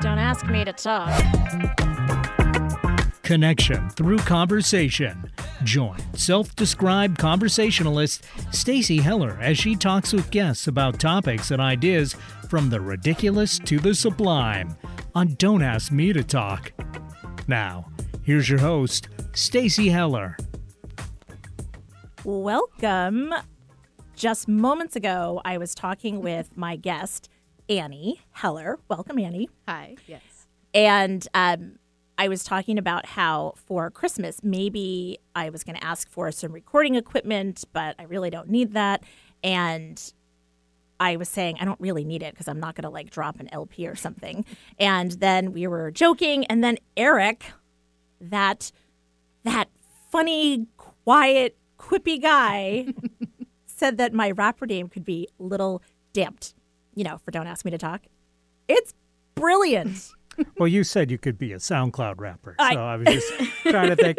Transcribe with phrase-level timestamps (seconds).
[0.00, 1.10] Don't ask me to talk.
[3.22, 5.30] Connection through conversation.
[5.62, 12.14] Join self-described conversationalist Stacy Heller as she talks with guests about topics and ideas
[12.50, 14.76] from the ridiculous to the sublime
[15.14, 16.72] on Don't Ask Me to Talk.
[17.48, 17.86] Now,
[18.22, 20.36] here's your host, Stacy Heller.
[22.24, 23.32] Welcome.
[24.16, 27.28] Just moments ago, I was talking with my guest,
[27.68, 28.78] Annie Heller.
[28.88, 29.48] Welcome, Annie.
[29.66, 29.96] Hi.
[30.06, 30.22] Yes.
[30.72, 31.78] And um,
[32.18, 36.52] I was talking about how for Christmas, maybe I was going to ask for some
[36.52, 39.02] recording equipment, but I really don't need that.
[39.42, 40.00] And
[41.00, 43.40] I was saying I don't really need it because I'm not going to like drop
[43.40, 44.44] an LP or something.
[44.78, 47.44] and then we were joking, and then Eric,
[48.20, 48.70] that
[49.44, 49.68] that
[50.10, 52.86] funny, quiet, quippy guy,
[53.66, 56.54] said that my rapper name could be Little Damped.
[56.94, 58.02] You know, for Don't Ask Me to Talk.
[58.68, 58.94] It's
[59.34, 60.10] brilliant.
[60.58, 63.32] Well, you said you could be a SoundCloud rapper, so I- I, was just
[63.68, 64.18] trying to think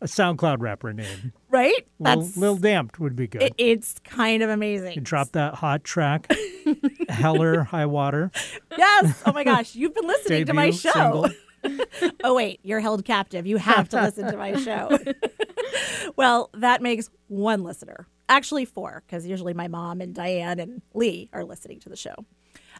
[0.00, 1.34] a SoundCloud rapper name.
[1.50, 1.86] right?
[1.98, 3.42] Lil Damped would be good.
[3.42, 4.94] it, it's kind of amazing.
[4.94, 6.32] you drop that hot track,
[7.10, 8.30] Heller High Water.
[8.78, 9.22] Yes.
[9.26, 11.26] Oh my gosh, you've been listening to my show.
[12.24, 13.46] oh wait, you're held captive.
[13.46, 14.98] You have to listen to my show.
[16.16, 18.06] well, that makes one listener.
[18.34, 22.16] Actually, four, because usually my mom and Diane and Lee are listening to the show.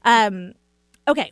[0.05, 0.55] Um,
[1.07, 1.31] okay.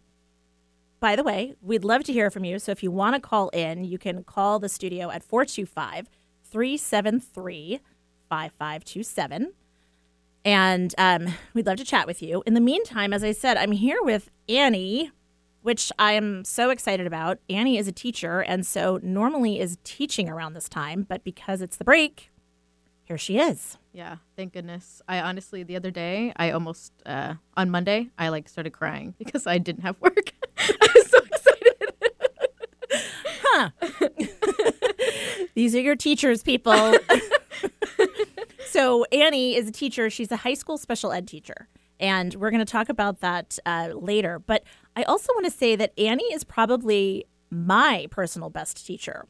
[1.01, 2.61] By the way, we'd love to hear from you.
[2.61, 6.09] So if you want to call in, you can call the studio at 425
[6.45, 7.81] 373
[8.29, 9.55] 5527.
[10.45, 12.45] And um, we'd love to chat with you.
[12.47, 15.11] In the meantime, as I said, I'm here with Annie,
[15.63, 17.41] which I am so excited about.
[17.51, 21.77] Annie is a teacher, and so normally is teaching around this time, but because it's
[21.77, 22.32] the break,
[23.05, 23.79] here she is.
[23.93, 24.17] Yeah.
[24.37, 25.03] Thank goodness.
[25.09, 29.47] I honestly, the other day, I almost uh, on Monday, I like started crying because
[29.47, 30.33] I didn't have work.
[30.59, 31.93] I was so excited.
[33.43, 33.71] Huh.
[35.55, 36.95] These are your teachers, people.
[38.67, 40.09] so Annie is a teacher.
[40.09, 41.69] She's a high school special ed teacher.
[42.01, 44.39] And we're going to talk about that uh, later.
[44.39, 44.65] But
[44.97, 49.27] I also want to say that Annie is probably my personal best teacher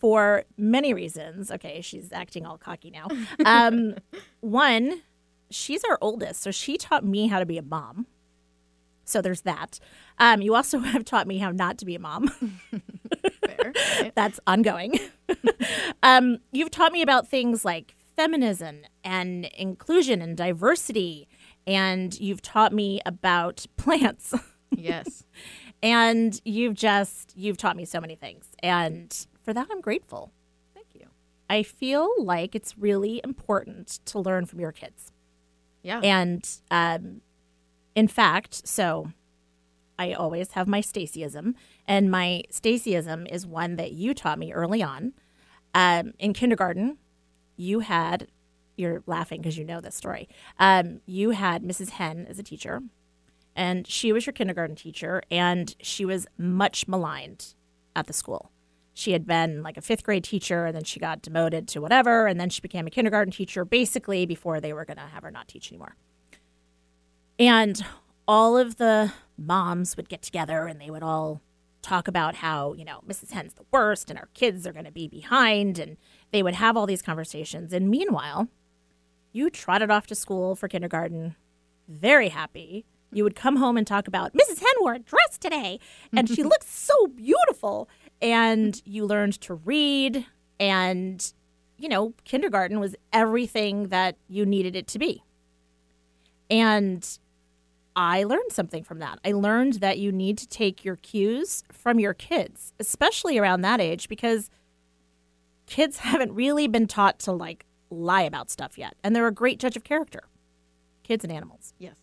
[0.00, 1.50] for many reasons.
[1.50, 3.06] Okay, she's acting all cocky now.
[3.44, 3.96] Um,
[4.40, 5.02] one,
[5.50, 6.42] she's our oldest.
[6.42, 8.06] So she taught me how to be a mom.
[9.04, 9.78] So there's that.
[10.18, 12.28] Um, you also have taught me how not to be a mom.
[12.28, 13.72] Fair.
[14.00, 14.12] right?
[14.14, 14.98] That's ongoing.
[16.02, 21.28] um, you've taught me about things like feminism and inclusion and diversity,
[21.66, 24.34] and you've taught me about plants.
[24.70, 25.24] yes.
[25.82, 30.32] and you've just you've taught me so many things, and for that I'm grateful.
[30.74, 31.06] Thank you.
[31.48, 35.12] I feel like it's really important to learn from your kids.
[35.82, 36.00] Yeah.
[36.00, 37.22] And um,
[37.94, 39.12] in fact, so
[39.98, 41.54] I always have my Stacyism,
[41.86, 45.12] and my Stacyism is one that you taught me early on.
[45.74, 46.98] Um, in kindergarten,
[47.56, 48.28] you had,
[48.76, 50.28] you're laughing because you know this story.
[50.58, 51.90] Um, you had Mrs.
[51.90, 52.80] Hen as a teacher,
[53.54, 57.54] and she was your kindergarten teacher, and she was much maligned
[57.94, 58.50] at the school.
[58.92, 62.26] She had been like a fifth grade teacher, and then she got demoted to whatever,
[62.26, 65.30] and then she became a kindergarten teacher basically before they were going to have her
[65.30, 65.96] not teach anymore.
[67.38, 67.82] And
[68.28, 71.40] all of the moms would get together and they would all
[71.82, 73.32] talk about how, you know, Mrs.
[73.32, 75.78] Hen's the worst and our kids are going to be behind.
[75.78, 75.96] And
[76.30, 77.72] they would have all these conversations.
[77.72, 78.48] And meanwhile,
[79.32, 81.36] you trotted off to school for kindergarten,
[81.88, 82.84] very happy.
[83.12, 84.60] You would come home and talk about Mrs.
[84.60, 85.80] Hen wore a dress today
[86.12, 87.88] and she looked so beautiful.
[88.22, 90.26] And you learned to read.
[90.58, 91.32] And,
[91.78, 95.22] you know, kindergarten was everything that you needed it to be.
[96.50, 97.06] And
[97.96, 99.18] I learned something from that.
[99.24, 103.80] I learned that you need to take your cues from your kids, especially around that
[103.80, 104.50] age, because
[105.66, 108.94] kids haven't really been taught to like lie about stuff yet.
[109.02, 110.22] And they're a great judge of character.
[111.02, 111.94] Kids and animals, Yes.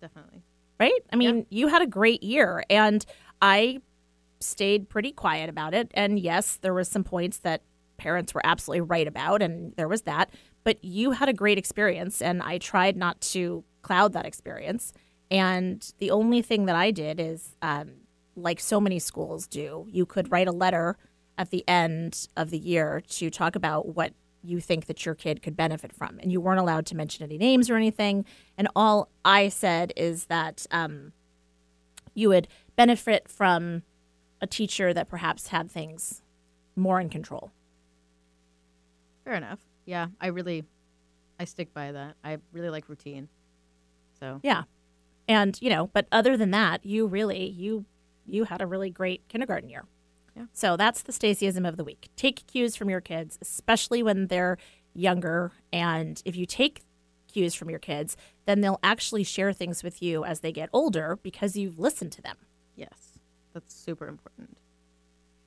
[0.00, 0.42] Definitely.
[0.80, 1.00] right?
[1.12, 3.04] I mean, you had a great year and
[3.40, 3.80] I
[4.42, 5.90] stayed pretty quiet about it.
[5.94, 7.62] And yes, there was some points that
[7.96, 10.30] parents were absolutely right about and there was that,
[10.64, 14.92] but you had a great experience and I tried not to cloud that experience.
[15.30, 17.92] And the only thing that I did is, um,
[18.34, 20.96] like so many schools do, you could write a letter
[21.38, 24.12] at the end of the year to talk about what
[24.42, 26.18] you think that your kid could benefit from.
[26.18, 28.24] And you weren't allowed to mention any names or anything.
[28.58, 31.12] And all I said is that um,
[32.14, 33.82] you would benefit from
[34.42, 36.20] a teacher that perhaps had things
[36.76, 37.52] more in control.
[39.24, 39.60] Fair enough.
[39.86, 40.08] Yeah.
[40.20, 40.64] I really,
[41.40, 42.16] I stick by that.
[42.22, 43.28] I really like routine.
[44.20, 44.64] So Yeah.
[45.28, 47.86] And, you know, but other than that, you really you
[48.26, 49.84] you had a really great kindergarten year.
[50.36, 50.44] Yeah.
[50.52, 52.08] So that's the Stacyism of the week.
[52.16, 54.58] Take cues from your kids, especially when they're
[54.94, 55.52] younger.
[55.72, 56.82] And if you take
[57.32, 58.16] cues from your kids,
[58.46, 62.22] then they'll actually share things with you as they get older because you've listened to
[62.22, 62.36] them.
[62.76, 63.11] Yes,
[63.52, 64.58] that's super important.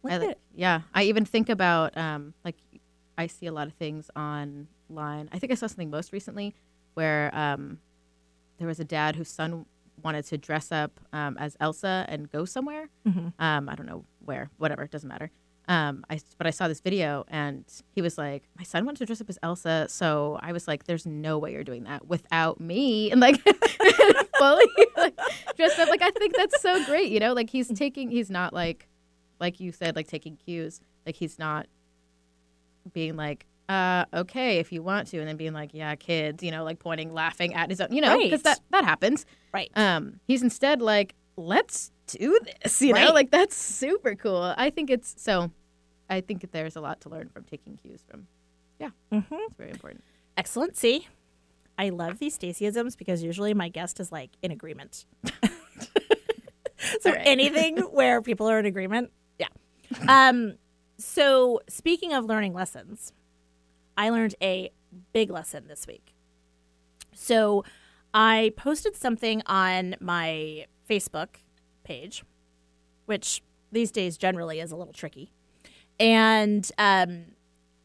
[0.08, 2.58] I like, yeah, I even think about um, like
[3.18, 5.30] I see a lot of things online.
[5.32, 6.54] I think I saw something most recently
[6.94, 7.80] where um,
[8.60, 9.66] there was a dad whose son
[10.04, 12.90] wanted to dress up um, as Elsa and go somewhere.
[13.08, 13.34] Mhm.
[13.40, 15.32] Um, I don't know where, whatever, it doesn't matter.
[15.68, 17.66] Um, I but I saw this video and
[17.96, 20.84] he was like, my son wants to dress up as Elsa, so I was like,
[20.86, 23.42] there's no way you're doing that without me, and like
[24.38, 24.66] fully
[24.98, 25.18] like,
[25.58, 25.90] dressed up.
[25.90, 27.34] Like I think that's so great, you know.
[27.34, 28.88] Like he's taking, he's not like,
[29.40, 30.82] like you said, like taking cues.
[31.06, 31.68] Like he's not
[32.94, 36.52] being like, uh, okay, if you want to, and then being like, yeah, kids, you
[36.52, 38.44] know, like pointing, laughing at his own, you know, because Right.
[38.44, 39.26] that that happens.
[39.54, 39.72] Right.
[39.76, 44.54] Um, he's instead like, let's do this, you know, like that's super cool.
[44.58, 45.52] I think it's so.
[46.10, 48.28] I think there's a lot to learn from taking cues from.
[48.80, 49.34] Yeah, Mm-hmm.
[49.48, 50.04] it's very important.
[50.38, 50.76] Excellent.
[50.78, 51.08] See,
[51.78, 55.06] I love these Stacyisms because usually my guest is like in agreement.
[57.00, 57.22] so right.
[57.26, 59.48] anything where people are in agreement, yeah.
[60.08, 60.56] Um,
[60.98, 63.14] so speaking of learning lessons,
[63.98, 64.72] I learned a
[65.14, 66.14] big lesson this week.
[67.14, 67.64] So
[68.14, 71.38] I posted something on my Facebook
[71.86, 72.24] page,
[73.06, 73.42] which
[73.72, 75.32] these days generally is a little tricky.
[76.00, 77.26] And um,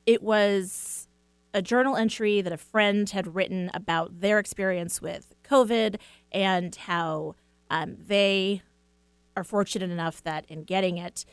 [0.06, 1.06] it was
[1.55, 5.97] a journal entry that a friend had written about their experience with COVID
[6.32, 7.35] and how
[7.70, 8.62] um, they
[9.37, 11.25] are fortunate enough that in getting it,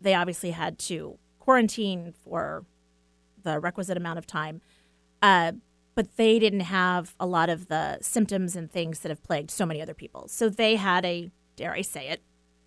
[0.00, 2.64] they obviously had to quarantine for
[3.42, 4.60] the requisite amount of time.
[5.20, 5.52] Uh,
[5.94, 9.66] but they didn't have a lot of the symptoms and things that have plagued so
[9.66, 10.26] many other people.
[10.28, 12.22] So they had a, dare I say it,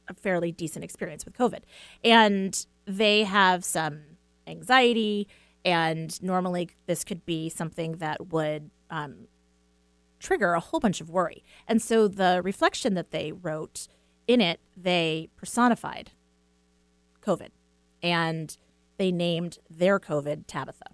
[0.07, 1.61] a fairly decent experience with COVID.
[2.03, 4.01] And they have some
[4.47, 5.27] anxiety,
[5.63, 9.27] and normally this could be something that would um,
[10.19, 11.43] trigger a whole bunch of worry.
[11.67, 13.87] And so the reflection that they wrote
[14.27, 16.11] in it, they personified
[17.21, 17.49] COVID
[18.01, 18.57] and
[18.97, 20.91] they named their COVID Tabitha.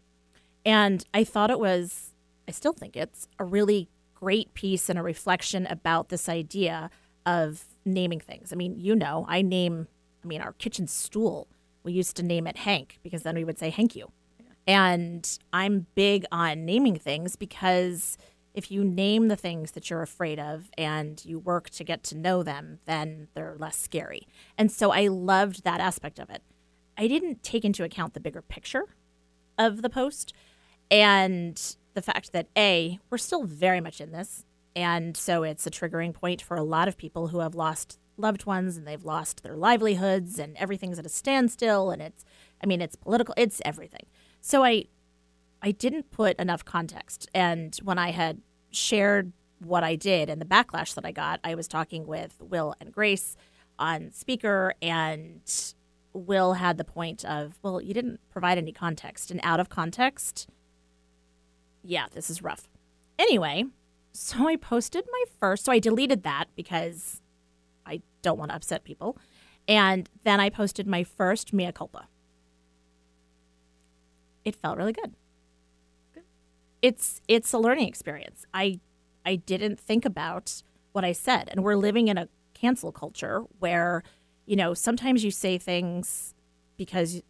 [0.65, 2.13] And I thought it was,
[2.47, 6.89] I still think it's a really great piece and a reflection about this idea
[7.25, 8.51] of naming things.
[8.51, 9.88] I mean, you know, I name,
[10.23, 11.47] I mean, our kitchen stool,
[11.83, 14.12] we used to name it Hank because then we would say, Hank you.
[14.68, 18.18] And I'm big on naming things because
[18.53, 22.18] if you name the things that you're afraid of and you work to get to
[22.18, 24.27] know them, then they're less scary.
[24.57, 26.44] And so I loved that aspect of it.
[26.97, 28.85] I didn't take into account the bigger picture
[29.57, 30.33] of the post
[30.89, 34.45] and the fact that A, we're still very much in this.
[34.75, 38.45] And so it's a triggering point for a lot of people who have lost loved
[38.45, 42.23] ones and they've lost their livelihoods and everything's at a standstill and it's
[42.63, 44.06] I mean it's political it's everything.
[44.41, 44.85] So I
[45.62, 48.41] I didn't put enough context and when I had
[48.71, 52.74] shared what I did and the backlash that I got, I was talking with Will
[52.79, 53.35] and Grace
[53.77, 55.41] on speaker and
[56.13, 60.47] Will had the point of, well, you didn't provide any context and out of context
[61.83, 62.69] yeah, this is rough.
[63.17, 63.65] Anyway,
[64.13, 67.22] so I posted my first, so I deleted that because
[67.86, 69.18] I don't want to upset people.
[69.68, 72.08] And then I posted my first mea culpa.
[74.44, 75.13] It felt really good.
[76.82, 78.46] It's it's a learning experience.
[78.53, 78.80] I
[79.25, 80.63] I didn't think about
[80.94, 84.03] what I said, and we're living in a cancel culture where,
[84.46, 86.34] you know, sometimes you say things
[86.75, 87.22] because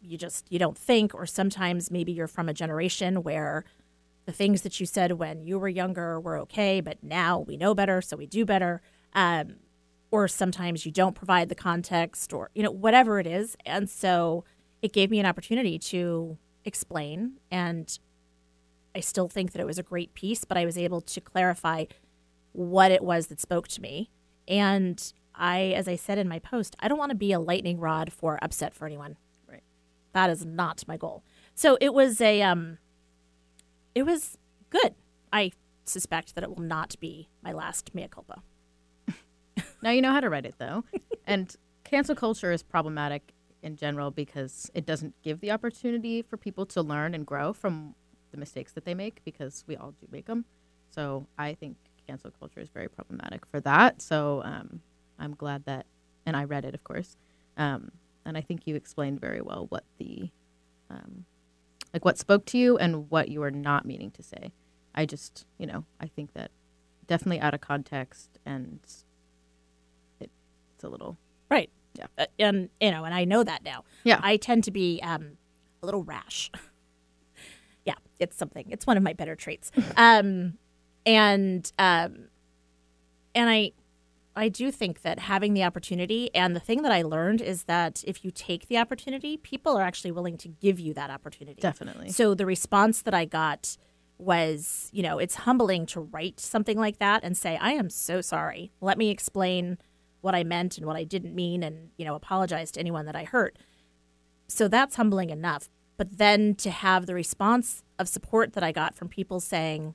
[0.00, 3.64] you just you don't think, or sometimes maybe you're from a generation where
[4.24, 7.74] the things that you said when you were younger were okay, but now we know
[7.74, 8.80] better, so we do better.
[9.14, 9.56] Um,
[10.10, 14.44] or sometimes you don't provide the context, or you know whatever it is, and so
[14.82, 17.38] it gave me an opportunity to explain.
[17.50, 17.98] And
[18.94, 21.86] I still think that it was a great piece, but I was able to clarify
[22.52, 24.10] what it was that spoke to me.
[24.46, 27.78] And I, as I said in my post, I don't want to be a lightning
[27.78, 29.16] rod for upset for anyone.
[29.48, 29.62] Right.
[30.12, 31.24] That is not my goal.
[31.54, 32.78] So it was a um
[33.94, 34.38] it was
[34.70, 34.94] good.
[35.32, 35.52] I
[35.84, 38.42] suspect that it will not be my last mea culpa.
[39.82, 40.84] Now you know how to write it though.
[41.26, 43.32] and cancel culture is problematic
[43.62, 47.94] in general because it doesn't give the opportunity for people to learn and grow from
[48.30, 50.44] the mistakes that they make because we all do make them.
[50.90, 54.00] So I think cancel culture is very problematic for that.
[54.02, 54.80] So um,
[55.18, 55.86] I'm glad that,
[56.26, 57.16] and I read it, of course.
[57.56, 57.92] Um,
[58.24, 60.30] and I think you explained very well what the,
[60.90, 61.24] um,
[61.92, 64.52] like what spoke to you and what you were not meaning to say.
[64.94, 66.50] I just, you know, I think that
[67.06, 68.80] definitely out of context, and
[70.20, 70.30] it,
[70.74, 71.16] it's a little
[71.52, 71.68] Right.
[71.98, 72.06] Yeah.
[72.16, 73.84] Uh, and you know, and I know that now.
[74.04, 74.18] Yeah.
[74.22, 75.32] I tend to be um,
[75.82, 76.50] a little rash.
[77.84, 78.66] yeah, it's something.
[78.70, 79.70] It's one of my better traits.
[79.98, 80.54] um,
[81.04, 82.28] and um,
[83.34, 83.72] and I
[84.34, 88.02] I do think that having the opportunity and the thing that I learned is that
[88.06, 91.60] if you take the opportunity, people are actually willing to give you that opportunity.
[91.60, 92.08] definitely.
[92.10, 93.76] So the response that I got
[94.18, 98.20] was, you know, it's humbling to write something like that and say, I am so
[98.20, 98.72] sorry.
[98.80, 99.78] Let me explain
[100.20, 103.16] what I meant and what I didn't mean and, you know, apologize to anyone that
[103.16, 103.58] I hurt.
[104.48, 105.68] So that's humbling enough.
[105.96, 109.94] But then to have the response of support that I got from people saying,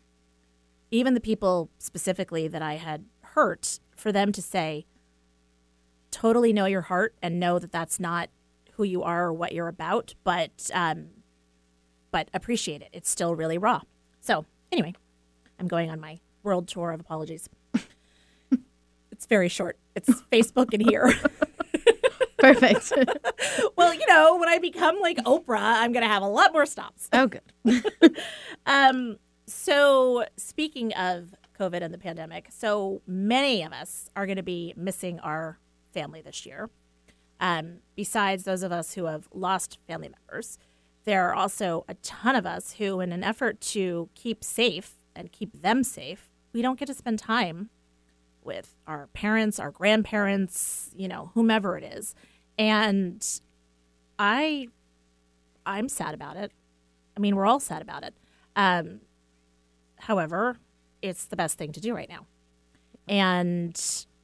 [0.92, 4.86] even the people specifically that I had hurt, for them to say,
[6.12, 8.30] totally know your heart and know that that's not
[8.74, 11.08] who you are or what you're about, but um,
[12.12, 12.90] but appreciate it.
[12.94, 13.82] It's still really raw.
[14.22, 14.94] So anyway,
[15.60, 17.50] I'm going on my world tour of apologies.
[19.12, 19.78] it's very short.
[19.96, 21.14] It's Facebook and here.
[22.38, 22.94] Perfect.
[23.78, 26.68] well, you know, when I become like Oprah, I'm going to have a lot more
[26.68, 27.10] stops.
[27.12, 27.42] oh, good.
[28.68, 34.44] Um, so speaking of COVID and the pandemic, so many of us are going to
[34.44, 35.60] be missing our
[35.94, 36.70] family this year.
[37.40, 40.58] Um, besides those of us who have lost family members,
[41.06, 45.32] there are also a ton of us who, in an effort to keep safe and
[45.32, 47.70] keep them safe, we don't get to spend time
[48.44, 52.16] with our parents, our grandparents, you know, whomever it is.
[52.58, 53.26] And
[54.18, 54.68] I
[55.66, 56.52] I'm sad about it.
[57.16, 58.14] I mean, we're all sad about it.
[58.56, 59.02] Um,
[59.98, 60.58] however,
[61.08, 62.26] it's the best thing to do right now.
[63.08, 63.76] And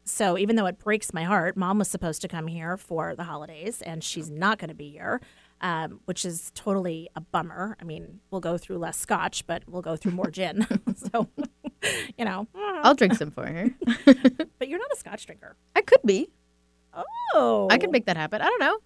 [0.06, 3.24] so, even though it breaks my heart, mom was supposed to come here for the
[3.24, 5.22] holidays and she's not going to be here,
[5.62, 7.78] um, which is totally a bummer.
[7.80, 10.68] I mean, we'll go through less scotch, but we'll go through more gin.
[10.96, 11.30] so,
[12.18, 13.70] you know, I'll drink some for her.
[14.60, 15.56] but you're not a scotch drinker.
[15.76, 16.30] I could be.
[17.34, 18.42] Oh, I could make that happen.
[18.42, 18.78] I don't know.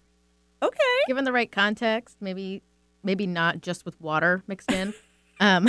[0.62, 0.78] Okay.
[1.08, 2.62] Given the right context, maybe
[3.02, 4.94] maybe not just with water mixed in.
[5.40, 5.68] Um,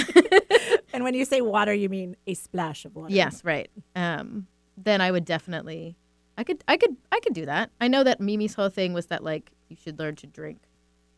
[0.93, 3.13] And when you say water, you mean a splash of water.
[3.13, 3.69] yes, right.
[3.95, 5.95] Um, then I would definitely.
[6.37, 6.63] I could.
[6.67, 6.95] I could.
[7.11, 7.71] I could do that.
[7.81, 10.59] I know that Mimi's whole thing was that like you should learn to drink.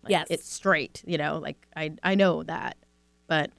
[0.04, 0.28] Like, Yes.
[0.30, 1.04] it's straight.
[1.06, 1.92] You know, like I.
[2.04, 2.76] I know that,
[3.28, 3.52] but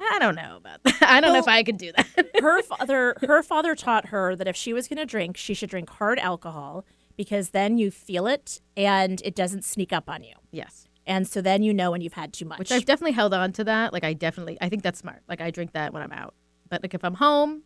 [0.00, 1.02] I don't know about that.
[1.02, 2.06] I don't know if I could do that.
[2.40, 5.70] her father her father taught her that if she was going to drink she should
[5.70, 6.84] drink hard alcohol
[7.16, 10.85] because then you feel it and it doesn't sneak up on you yes.
[11.06, 13.52] And so then you know when you've had too much Which I've definitely held on
[13.52, 13.92] to that.
[13.92, 14.58] Like I definitely.
[14.60, 15.22] I think that's smart.
[15.28, 16.34] Like I drink that when I'm out,
[16.68, 17.62] but like if I'm home,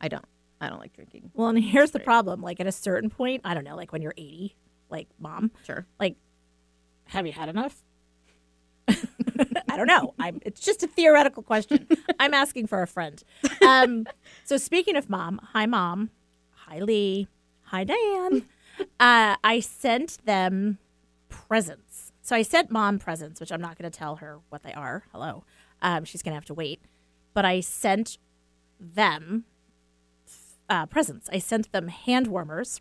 [0.00, 0.24] I don't.
[0.60, 1.32] I don't like drinking.
[1.34, 4.00] well and here's the problem like at a certain point i don't know like when
[4.00, 4.54] you're 80
[4.90, 5.86] like mom Sure.
[5.98, 6.14] like
[7.06, 7.82] have you had enough
[8.88, 11.86] i don't know i'm it's just a theoretical question
[12.20, 13.24] i'm asking for a friend
[13.66, 14.06] um
[14.44, 16.10] so speaking of mom hi mom
[16.52, 17.26] hi lee
[17.62, 18.44] hi diane
[19.00, 20.78] uh i sent them
[21.28, 24.72] presents so i sent mom presents which i'm not going to tell her what they
[24.72, 25.44] are hello
[25.82, 26.80] um she's going to have to wait
[27.34, 28.16] but i sent
[28.80, 29.44] them
[30.68, 32.80] uh, presents i sent them hand warmers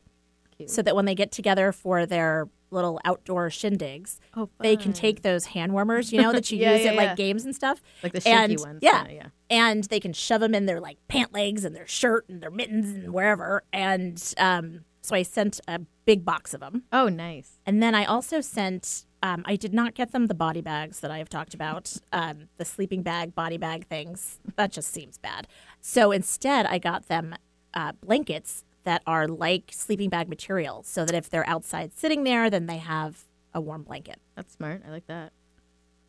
[0.55, 0.69] Cute.
[0.69, 5.23] so that when they get together for their little outdoor shindigs, Oh, they can take
[5.23, 7.81] those hand warmers, you know, that you Yeah, use yeah, at like games and stuff.
[8.01, 8.79] like the shaky and, ones.
[8.81, 9.07] Yeah.
[9.09, 9.27] yeah.
[9.49, 12.49] And they can shove them in their like pant legs and their shirt and their
[12.49, 13.63] mittens and wherever.
[13.73, 16.83] And um, so I sent a big box of them.
[16.93, 17.59] Oh, nice.
[17.65, 21.11] And then I also sent, um, I did not get them the body bags that
[21.11, 24.39] I have talked about, um, the sleeping bag, body bag things.
[24.55, 25.47] That just seems bad.
[25.79, 27.35] So instead, I got them
[27.73, 32.49] uh, blankets that are like sleeping bag material so that if they're outside sitting there,
[32.49, 33.23] then they have
[33.53, 34.81] a warm blanket, That's smart.
[34.87, 35.33] I like that.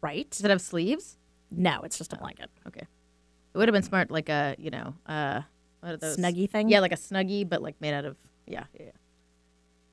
[0.01, 0.31] right?
[0.31, 1.19] Does it have sleeves?
[1.51, 2.51] No, it's just a blanket.
[2.67, 2.81] Okay.
[2.81, 5.43] It would have been smart, like a you know, uh,
[5.81, 6.71] what are those Snuggie thing?
[6.71, 8.17] Yeah, like a snuggie, but like made out of
[8.47, 8.87] yeah, yeah.
[8.87, 8.91] yeah.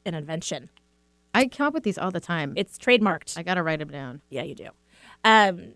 [0.06, 0.70] An invention.
[1.40, 2.54] I come up with these all the time.
[2.58, 3.38] It's trademarked.
[3.38, 4.22] I gotta write them down.
[4.30, 4.70] Yeah, you do.
[5.24, 5.76] Um,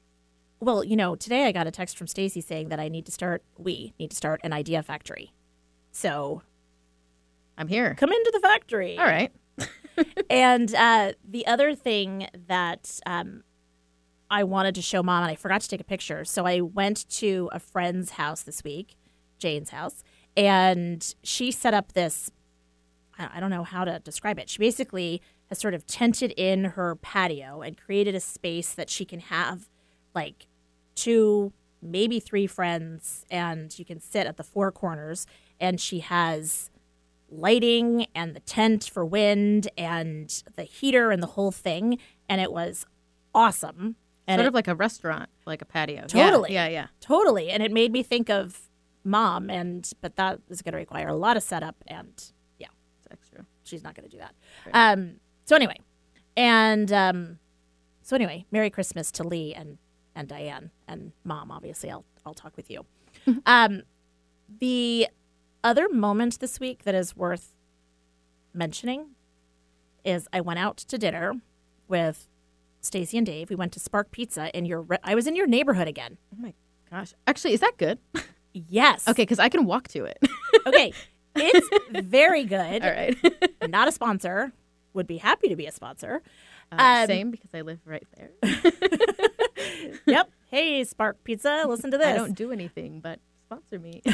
[0.59, 3.13] well, you know, today I got a text from Stacy saying that I need to
[3.13, 3.43] start.
[3.57, 5.33] We need to start an idea factory.
[5.91, 6.41] So
[7.57, 7.95] I'm here.
[7.95, 8.97] come into the factory.
[8.97, 9.31] All right.
[10.29, 13.43] and uh, the other thing that um,
[14.29, 16.25] I wanted to show mom, and I forgot to take a picture.
[16.25, 18.97] So I went to a friend's house this week,
[19.37, 20.03] Jane's house,
[20.35, 22.31] and she set up this.
[23.17, 24.49] I I don't know how to describe it.
[24.49, 29.05] She basically has sort of tented in her patio and created a space that she
[29.05, 29.69] can have
[30.15, 30.47] like
[30.95, 35.25] two, maybe three friends, and you can sit at the four corners.
[35.59, 36.69] And she has
[37.29, 41.97] lighting and the tent for wind and the heater and the whole thing.
[42.29, 42.85] And it was
[43.33, 43.95] awesome.
[44.27, 46.05] And sort it, of like a restaurant, like a patio.
[46.07, 46.53] Totally.
[46.53, 46.87] Yeah, yeah.
[47.01, 47.49] totally.
[47.49, 48.69] And it made me think of
[49.03, 52.67] mom, and but that is going to require a lot of setup, and yeah,
[52.99, 53.45] It's extra.
[53.63, 54.33] she's not going to do that.
[54.73, 55.77] Um, so anyway,
[56.37, 57.39] and um,
[58.01, 59.77] so anyway, Merry Christmas to Lee and
[60.15, 61.51] and Diane and Mom.
[61.51, 62.85] Obviously, I'll I'll talk with you.
[63.45, 63.83] um,
[64.59, 65.07] the
[65.63, 67.53] other moment this week that is worth
[68.53, 69.07] mentioning
[70.03, 71.33] is I went out to dinner
[71.87, 72.27] with
[72.81, 73.49] Stacy and Dave.
[73.49, 74.81] We went to Spark Pizza in your.
[74.81, 76.17] re- I was in your neighborhood again.
[76.33, 76.53] Oh my
[76.91, 77.13] gosh.
[77.27, 77.99] Actually, is that good?
[78.69, 79.07] Yes.
[79.07, 80.19] okay, because I can walk to it.
[80.67, 80.93] Okay.
[81.35, 81.67] It's
[82.07, 82.83] very good.
[82.83, 83.17] All right.
[83.67, 84.53] Not a sponsor.
[84.93, 86.21] Would be happy to be a sponsor.
[86.71, 88.31] Uh, Um, same because I live right there.
[90.05, 90.29] yep.
[90.49, 92.07] Hey, Spark Pizza, listen to this.
[92.07, 94.01] I don't do anything but sponsor me.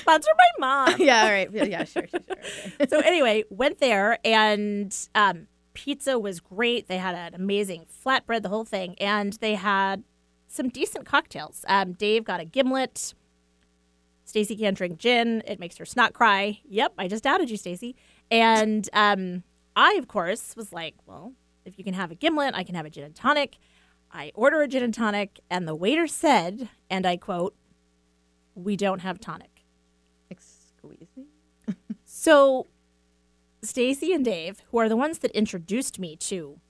[0.00, 0.58] sponsor my
[0.90, 0.96] mom.
[1.00, 1.50] yeah, all right.
[1.52, 2.36] Yeah, sure, sure, sure.
[2.80, 2.86] Okay.
[2.88, 6.88] so anyway, went there and um, pizza was great.
[6.88, 10.04] They had an amazing flatbread, the whole thing, and they had
[10.48, 11.64] some decent cocktails.
[11.68, 13.14] Um, Dave got a gimlet.
[14.24, 16.60] Stacy can't drink gin; it makes her snot cry.
[16.68, 17.96] Yep, I just doubted you, Stacy.
[18.32, 19.42] And um,
[19.76, 21.34] I, of course, was like, well,
[21.66, 23.58] if you can have a gimlet, I can have a gin and tonic.
[24.10, 27.54] I order a gin and tonic, and the waiter said, and I quote,
[28.54, 29.64] "We don't have tonic."
[30.30, 31.26] Excuse me.
[32.04, 32.66] So,
[33.62, 36.60] Stacy and Dave, who are the ones that introduced me to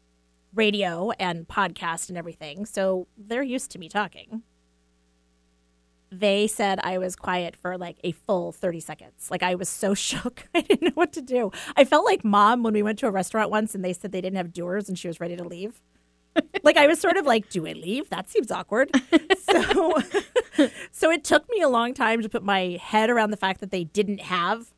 [0.54, 4.42] radio and podcast and everything, so they're used to me talking.
[6.12, 9.28] They said I was quiet for like a full 30 seconds.
[9.30, 10.46] Like I was so shook.
[10.54, 11.50] I didn't know what to do.
[11.76, 14.20] I felt like mom when we went to a restaurant once and they said they
[14.20, 15.80] didn't have doers and she was ready to leave.
[16.62, 18.10] like I was sort of like, do I leave?
[18.10, 18.90] That seems awkward.
[19.52, 19.94] So
[20.90, 23.70] so it took me a long time to put my head around the fact that
[23.70, 24.72] they didn't have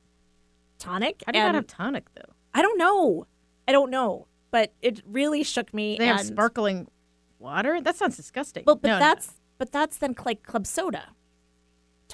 [0.79, 1.23] tonic.
[1.27, 2.33] How do you not and have tonic though?
[2.53, 3.27] I don't know.
[3.69, 4.27] I don't know.
[4.51, 5.97] But it really shook me.
[5.99, 6.89] They have sparkling
[7.39, 7.81] water.
[7.81, 8.65] That sounds disgusting.
[8.67, 8.99] Well, but No, no.
[9.01, 11.09] that's but that's then like club soda.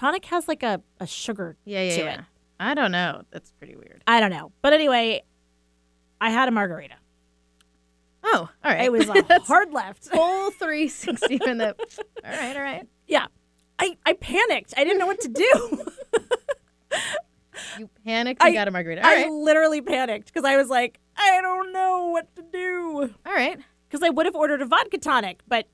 [0.00, 2.14] Tonic has like a, a sugar yeah, yeah, to yeah.
[2.14, 2.20] it.
[2.58, 3.20] I don't know.
[3.30, 4.02] That's pretty weird.
[4.06, 4.50] I don't know.
[4.62, 5.22] But anyway,
[6.22, 6.94] I had a margarita.
[8.24, 8.84] Oh, all right.
[8.84, 10.06] It was a hard left.
[10.06, 11.76] full 360 in the.
[12.24, 12.88] All right, all right.
[13.08, 13.26] Yeah.
[13.78, 14.72] I, I panicked.
[14.74, 15.84] I didn't know what to do.
[17.78, 19.02] You panicked and I- got a margarita.
[19.04, 23.14] All I right, literally panicked because I was like, I don't know what to do.
[23.26, 23.58] all right.
[23.86, 25.66] Because I would have ordered a vodka tonic, but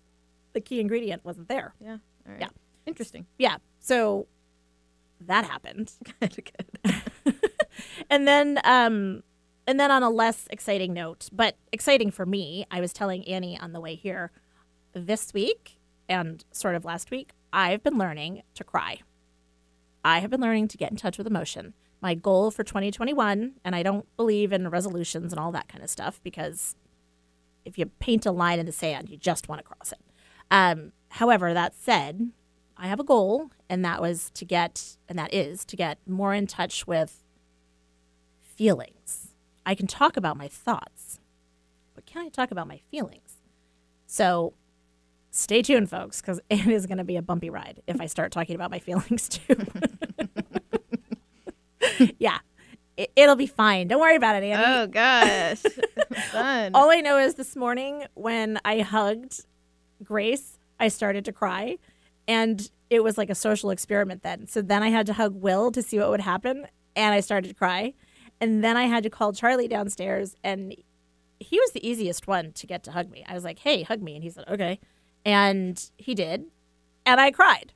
[0.53, 1.75] the key ingredient wasn't there.
[1.81, 2.41] Yeah, all right.
[2.41, 2.49] Yeah.
[2.87, 3.27] Interesting.
[3.39, 3.57] Yeah.
[3.81, 4.27] So
[5.21, 5.93] that happened.
[6.21, 6.51] Good,
[6.85, 6.95] good.
[8.09, 9.23] And then um
[9.67, 13.59] and then on a less exciting note, but exciting for me, I was telling Annie
[13.59, 14.31] on the way here
[14.93, 19.01] this week and sort of last week, I've been learning to cry.
[20.05, 21.75] I have been learning to get in touch with emotion.
[22.01, 25.91] My goal for 2021, and I don't believe in resolutions and all that kind of
[25.91, 26.77] stuff because
[27.65, 29.99] if you paint a line in the sand, you just want to cross it.
[30.49, 32.31] Um, however, that said,
[32.77, 36.35] I have a goal, and that was to get, and that is to get more
[36.35, 37.23] in touch with
[38.43, 39.35] feelings.
[39.65, 41.19] I can talk about my thoughts,
[41.95, 43.39] but can I talk about my feelings?
[44.07, 44.53] So
[45.31, 48.33] stay tuned, folks, because it is going to be a bumpy ride if I start
[48.33, 49.57] talking about my feelings too.
[52.19, 52.39] yeah,
[52.97, 53.89] it, it'll be fine.
[53.89, 54.65] Don't worry about it, Annie.
[54.65, 55.63] Oh gosh,
[56.31, 56.73] fun.
[56.75, 59.45] All I know is this morning when I hugged
[60.03, 61.79] Grace, I started to cry.
[62.29, 64.47] And it was like a social experiment then.
[64.47, 66.67] So then I had to hug Will to see what would happen.
[66.95, 67.95] And I started to cry.
[68.41, 70.35] And then I had to call Charlie downstairs.
[70.45, 70.75] And
[71.39, 73.25] he was the easiest one to get to hug me.
[73.29, 74.15] I was like, hey, hug me.
[74.15, 74.81] And he said, okay.
[75.25, 76.45] And he did.
[77.05, 77.73] And I cried.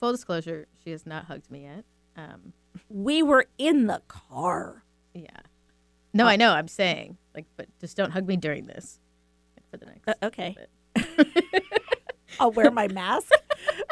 [0.00, 1.84] Full disclosure: she has not hugged me yet.
[2.16, 2.52] Um,
[2.88, 4.82] We were in the car.
[5.14, 5.26] yeah.
[5.36, 5.40] Oh.
[6.12, 6.50] No, I know.
[6.52, 9.00] I'm saying like, but just don't hug me during this.
[9.56, 10.08] Like, for the next.
[10.08, 10.56] Uh, okay.
[12.40, 13.30] I'll wear my mask.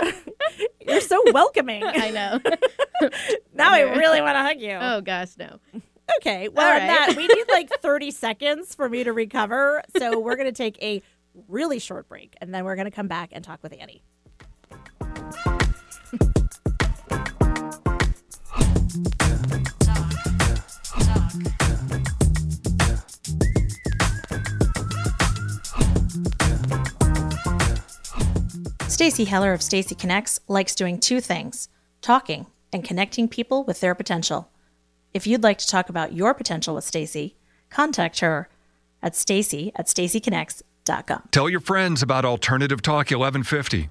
[0.86, 1.82] You're so welcoming.
[1.86, 2.40] I know.
[3.54, 4.78] Now I really want to hug you.
[4.80, 5.58] oh gosh, no.
[6.18, 6.48] Okay.
[6.48, 6.86] Well, right.
[6.86, 9.82] that, we need like 30 seconds for me to recover.
[9.98, 11.02] So we're going to take a
[11.48, 14.02] really short break and then we're going to come back and talk with Annie.
[29.02, 31.68] Stacy Heller of Stacy Connects likes doing two things
[32.02, 34.48] talking and connecting people with their potential.
[35.12, 37.34] If you'd like to talk about your potential with Stacy,
[37.68, 38.48] contact her
[39.02, 41.30] at stacy at stacyconnects.com.
[41.32, 43.88] Tell your friends about Alternative Talk 1150.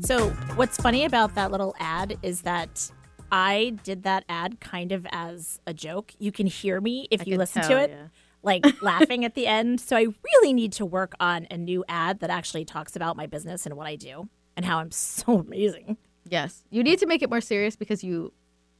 [0.00, 2.90] So, what's funny about that little ad is that
[3.30, 6.14] I did that ad kind of as a joke.
[6.18, 7.90] You can hear me if I you listen tell, to it.
[7.90, 8.06] yeah.
[8.42, 9.80] Like laughing at the end.
[9.80, 13.26] So I really need to work on a new ad that actually talks about my
[13.26, 15.96] business and what I do and how I'm so amazing.
[16.28, 18.32] Yes, you need to make it more serious because you,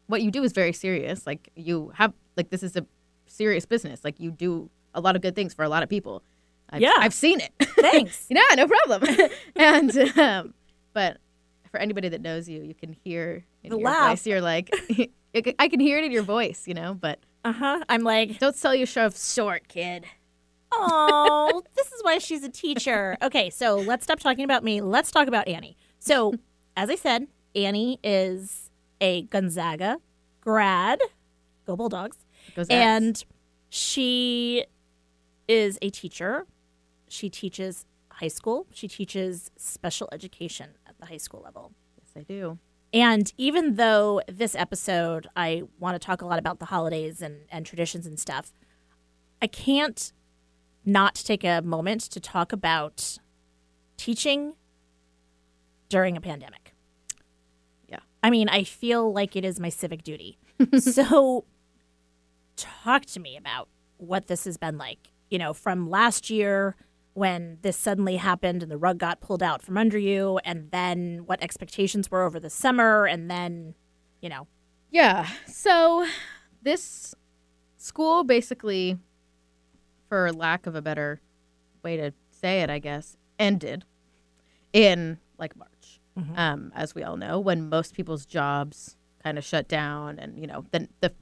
[0.07, 1.27] what you do is very serious.
[1.27, 2.87] Like you have, like this is a
[3.27, 4.05] serious business.
[4.05, 6.23] Like you do a lot of good things for a lot of people.
[6.71, 6.95] I've, Yeah.
[6.99, 7.53] I've seen it.
[7.81, 8.27] Thanks.
[8.29, 9.05] yeah, no problem.
[9.57, 10.55] and um,
[10.93, 11.19] but
[11.71, 14.11] for anybody that knows you, you can hear in The your laugh.
[14.11, 14.27] voice.
[14.27, 14.71] You're like,
[15.59, 16.95] I can hear it in your voice, you know.
[16.95, 17.85] But Uh huh.
[17.89, 20.05] I'm like, don't sell your yourself short, kid.
[20.73, 23.17] oh, this is why she's a teacher.
[23.23, 24.81] Okay, so let's stop talking about me.
[24.81, 25.77] Let's talk about Annie.
[25.99, 26.35] So,
[26.77, 29.99] as I said, Annie is a Gonzaga
[30.41, 31.01] grad.
[31.67, 32.19] Go Bulldogs.
[32.69, 33.23] And
[33.69, 34.65] she
[35.49, 36.47] is a teacher.
[37.09, 38.67] She teaches high school.
[38.73, 41.73] She teaches special education at the high school level.
[41.99, 42.59] yes, I do.
[42.93, 47.43] And even though this episode, I want to talk a lot about the holidays and,
[47.51, 48.53] and traditions and stuff,
[49.41, 50.13] I can't
[50.85, 53.19] not take a moment to talk about
[53.97, 54.55] teaching
[55.89, 56.75] during a pandemic.
[57.89, 58.01] Yeah.
[58.23, 60.39] I mean, I feel like it is my civic duty.
[60.79, 61.45] so,
[62.57, 65.11] talk to me about what this has been like.
[65.31, 66.75] You know, from last year
[67.15, 71.23] when this suddenly happened and the rug got pulled out from under you, and then
[71.27, 73.75] what expectations were over the summer, and then,
[74.21, 74.47] you know,
[74.91, 75.29] Yeah.
[75.47, 76.07] So
[76.63, 77.15] this
[77.77, 78.99] school basically,
[80.09, 81.21] for lack of a better
[81.83, 83.85] way to say it, I guess, ended
[84.73, 86.01] in like March,
[86.37, 90.47] um, as we all know, when most people's jobs kind of shut down, and you
[90.47, 91.13] know, the the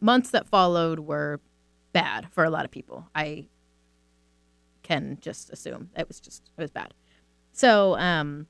[0.00, 1.40] months that followed were
[1.92, 3.08] bad for a lot of people.
[3.14, 3.46] I
[4.82, 6.94] can just assume it was just it was bad.
[7.52, 8.46] So um,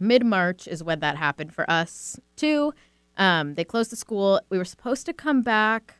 [0.00, 2.72] mid March is when that happened for us too.
[3.16, 4.40] Um, they closed the school.
[4.48, 5.96] We were supposed to come back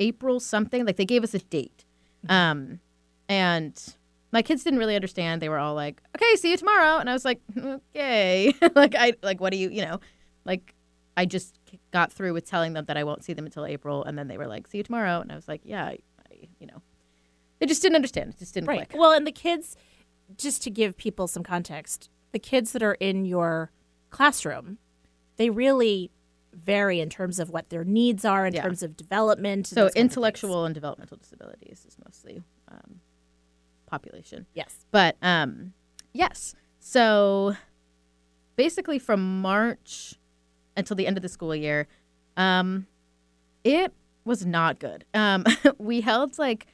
[0.00, 0.84] April something.
[0.84, 1.84] Like they gave us a date.
[2.28, 2.80] Um,
[3.28, 3.80] and
[4.32, 5.40] my kids didn't really understand.
[5.40, 9.14] They were all like, "Okay, see you tomorrow," and I was like, "Okay." like I
[9.22, 10.00] like, what do you, you know,
[10.44, 10.74] like
[11.16, 11.58] I just
[11.92, 14.38] got through with telling them that I won't see them until April, and then they
[14.38, 15.98] were like, "See you tomorrow," and I was like, "Yeah," I,
[16.30, 16.82] I, you know,
[17.58, 18.30] they just didn't understand.
[18.30, 18.88] It just didn't right.
[18.88, 18.98] click.
[18.98, 19.76] Well, and the kids,
[20.36, 23.70] just to give people some context, the kids that are in your
[24.10, 24.78] classroom,
[25.36, 26.10] they really
[26.52, 28.62] vary in terms of what their needs are, in Yeah.
[28.62, 29.66] terms of development.
[29.66, 30.04] So those kinds of things.
[30.12, 33.00] intellectual and developmental disabilities is mostly um,
[33.86, 34.46] population.
[34.54, 34.86] Yes.
[34.90, 35.72] But um,
[36.12, 36.54] yes.
[36.78, 37.56] So
[38.56, 40.14] basically, from March
[40.76, 41.86] until the end of the school year,
[42.36, 42.86] um,
[43.62, 43.92] it
[44.24, 45.04] was not good.
[45.14, 45.44] Um,
[45.78, 46.66] we held like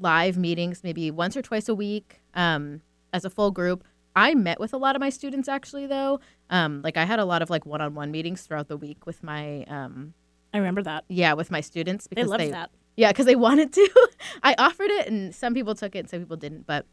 [0.00, 2.80] live meetings maybe once or twice a week um,
[3.12, 3.84] as a full group.
[4.16, 6.20] I met with a lot of my students actually, though.
[6.50, 9.62] Um, like I had a lot of like one-on-one meetings throughout the week with my
[9.64, 10.14] um,
[10.52, 11.04] I remember that.
[11.08, 12.70] yeah with my students because They loved they that.
[12.96, 14.08] yeah, because they wanted to.
[14.42, 16.66] I offered it, and some people took it, and some people didn't.
[16.66, 16.86] But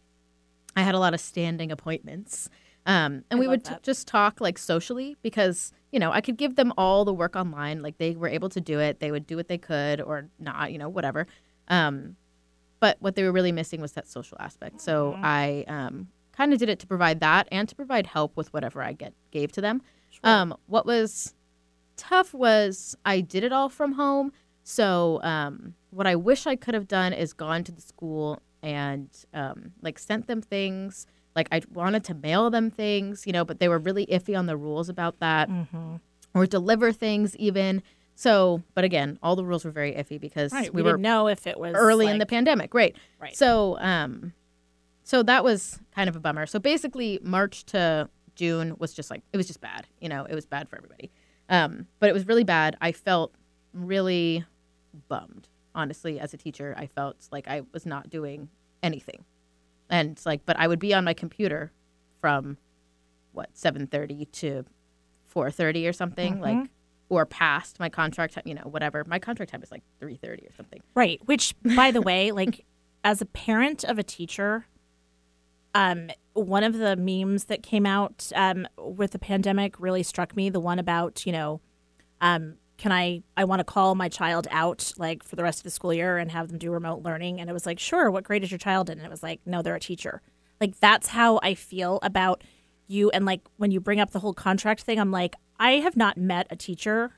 [0.75, 2.49] I had a lot of standing appointments,
[2.85, 6.37] um, and I we would t- just talk like socially because you know I could
[6.37, 7.81] give them all the work online.
[7.81, 8.99] Like they were able to do it.
[8.99, 11.25] They would do what they could or not, you know, whatever.
[11.69, 12.17] Um,
[12.85, 14.75] but what they were really missing was that social aspect.
[14.81, 15.25] So Mm-hmm.
[15.41, 15.45] I
[15.77, 15.95] um,
[16.39, 19.13] kind of did it to provide that and to provide help with whatever I get
[19.31, 19.81] gave to them.
[20.23, 21.33] Um, what was
[21.97, 24.31] tough was I did it all from home.
[24.63, 29.09] So um, what I wish I could have done is gone to the school and
[29.33, 31.05] um, like sent them things.
[31.35, 34.45] Like I wanted to mail them things, you know, but they were really iffy on
[34.45, 35.95] the rules about that, Mm-hmm.
[36.33, 37.83] or deliver things even.
[38.15, 40.73] So, but again, all the rules were very iffy because Right.
[40.73, 42.95] we, We, didn't know if it was early in the pandemic, right?
[43.19, 43.35] Right.
[43.35, 44.33] So, um,
[45.03, 46.45] so that was kind of a bummer.
[46.45, 49.87] So basically, March to June was just like it was just bad.
[49.99, 51.11] You know, it was bad for everybody.
[51.49, 52.75] Um, but it was really bad.
[52.81, 53.33] I felt
[53.73, 54.45] really
[55.09, 56.73] bummed, honestly, as a teacher.
[56.77, 58.49] I felt like I was not doing
[58.81, 59.25] anything,
[59.89, 61.71] and like, but I would be on my computer
[62.19, 62.57] from
[63.33, 64.65] what seven thirty to
[65.23, 66.69] four thirty or something, like,
[67.09, 68.33] or past my contract.
[68.33, 69.03] time, You know, whatever.
[69.05, 70.81] My contract time is like three thirty or something.
[70.93, 71.19] Right.
[71.25, 72.65] Which, by the way, like
[73.03, 74.65] as a parent of a teacher,
[75.73, 80.49] um, one of the memes that came out um, with the pandemic really struck me.
[80.49, 81.61] The one about, you know,
[82.21, 85.63] um, can I, I want to call my child out like for the rest of
[85.63, 87.39] the school year and have them do remote learning?
[87.39, 88.97] And it was like, sure, what grade is your child in?
[88.97, 90.21] And it was like, no, they're a teacher.
[90.59, 92.43] Like, that's how I feel about
[92.87, 93.09] you.
[93.11, 96.17] And like, when you bring up the whole contract thing, I'm like, I have not
[96.17, 97.11] met a teacher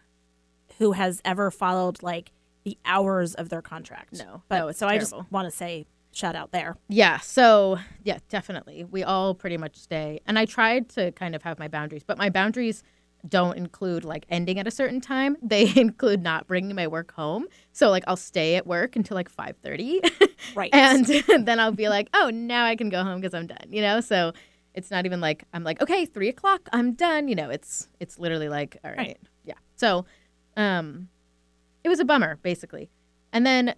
[0.77, 2.31] who has ever followed like
[2.63, 4.19] the hours of their contract.
[4.19, 6.75] No, but no, so I just want to say shout out there.
[6.89, 7.19] Yeah.
[7.19, 8.83] So yeah, definitely.
[8.83, 10.19] We all pretty much stay.
[10.25, 12.83] And I tried to kind of have my boundaries, but my boundaries
[13.27, 15.37] don't include like ending at a certain time.
[15.47, 17.45] They include not bringing my work home.
[17.71, 20.27] So like I'll stay at work until like 5:30.
[20.55, 20.69] Right.
[20.73, 21.05] and
[21.45, 23.67] then I'll be like, oh, now I can go home because I'm done.
[23.69, 24.33] You know, so
[24.77, 27.27] it's not even like I'm like, okay, three o'clock, I'm done.
[27.27, 29.17] You know, it's it's literally like, all right, Right.
[29.43, 29.55] yeah.
[29.75, 30.05] So,
[30.55, 31.09] um,
[31.83, 32.89] it was a bummer basically.
[33.33, 33.75] And then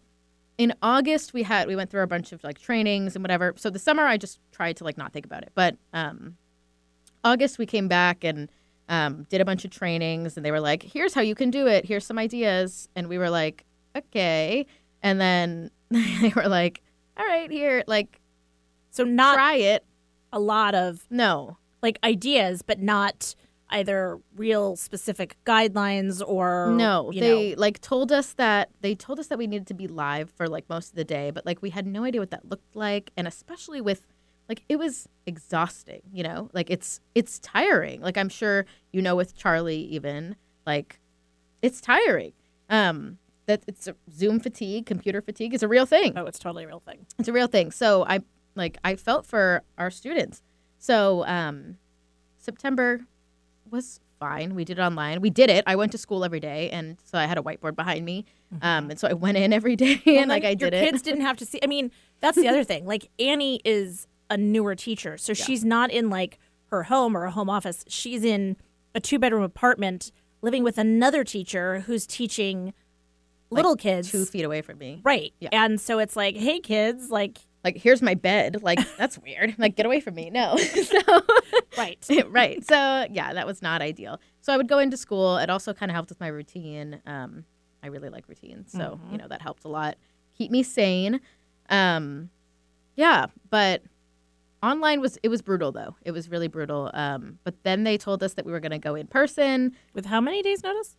[0.60, 3.54] in August we had we went through a bunch of like trainings and whatever.
[3.58, 6.36] So the summer I just tried to like not think about it, but um,
[7.24, 8.50] August we came back and
[8.90, 11.68] um, did a bunch of trainings and they were like, here's how you can do
[11.68, 11.86] it.
[11.86, 12.90] Here's some ideas.
[12.96, 13.64] And we were like,
[13.96, 14.66] okay.
[15.04, 16.82] And then they were like,
[17.18, 18.20] all right, here, like,
[18.92, 19.86] so not try it.
[20.32, 21.58] A lot of No.
[21.82, 23.36] like ideas, but not
[23.72, 29.20] either real specific guidelines or No, you they know, like told us that they told
[29.20, 31.62] us that we needed to be live for like most of the day, but like
[31.62, 34.08] we had no idea what that looked like, and especially with
[34.48, 36.50] like it was exhausting, you know?
[36.54, 38.02] Like it's it's tiring.
[38.02, 41.00] Like I'm sure you know with Charlie even, like
[41.62, 42.34] it's tiring.
[42.70, 46.14] Um that it's a Zoom fatigue, computer fatigue is a real thing.
[46.16, 47.06] oh, it's totally a real thing.
[47.20, 47.70] It's a real thing.
[47.72, 48.20] So I
[48.56, 50.42] like I felt for our students.
[50.78, 51.78] So um
[52.38, 53.02] September
[53.70, 54.56] was fine.
[54.56, 55.22] We did it online.
[55.22, 55.64] We did it.
[55.68, 58.26] I went to school every day and so I had a whiteboard behind me.
[58.62, 60.90] Um and so I went in every day Well, and like I did your it.
[60.90, 61.60] kids didn't have to see.
[61.64, 62.86] I mean, that's the other thing.
[62.86, 67.32] Like Annie is a newer teacher, so she's not in like her home or a
[67.32, 67.84] home office.
[67.88, 68.56] She's in
[68.94, 72.74] a two bedroom apartment living with another teacher who's teaching
[73.50, 74.12] little kids.
[74.12, 75.02] two feet away from me.
[75.04, 75.34] Right.
[75.40, 75.50] Yeah.
[75.52, 78.62] And so it's like, hey kids, like Like here's my bed.
[78.64, 79.56] Like that's weird.
[79.58, 80.30] Like get away from me.
[80.30, 80.56] No.
[80.58, 81.22] so
[81.78, 82.06] right.
[82.30, 82.66] right.
[82.66, 84.20] So yeah, that was not ideal.
[84.42, 85.38] So I would go into school.
[85.38, 87.02] It also kind of helped with my routine.
[87.06, 87.46] Um,
[87.84, 89.96] I really like routines, so you know that helped a lot.
[90.38, 91.22] Keep me sane.
[91.70, 92.30] Um,
[92.98, 93.84] yeah, but
[94.62, 95.96] online was it was brutal though.
[96.04, 96.92] It was really brutal.
[96.94, 99.76] Um, but then they told us that we were going to go in person.
[99.94, 100.98] With how many days notice?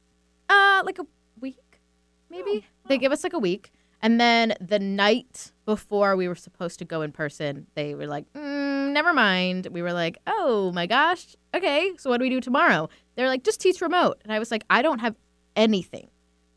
[0.48, 1.06] Uh, like a
[1.40, 1.80] week,
[2.30, 2.66] maybe.
[2.88, 3.70] They give us like a week,
[4.02, 8.26] and then the night before we were supposed to go in person, they were like,
[8.33, 11.92] mm, "Never mind." We were like, "Oh my gosh, okay.
[11.96, 14.64] So what do we do tomorrow?" They're like, "Just teach remote," and I was like,
[14.68, 15.14] "I don't have
[15.54, 16.09] anything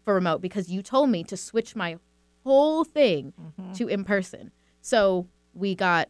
[0.04, 1.98] for remote because you told me to switch my
[2.44, 3.34] whole thing
[3.76, 6.10] to in person." So we got,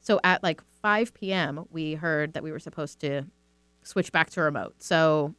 [0.00, 1.66] so at like 5 p.m.
[1.70, 3.24] we heard that we were supposed to
[3.82, 4.74] switch back to remote.
[4.78, 5.34] So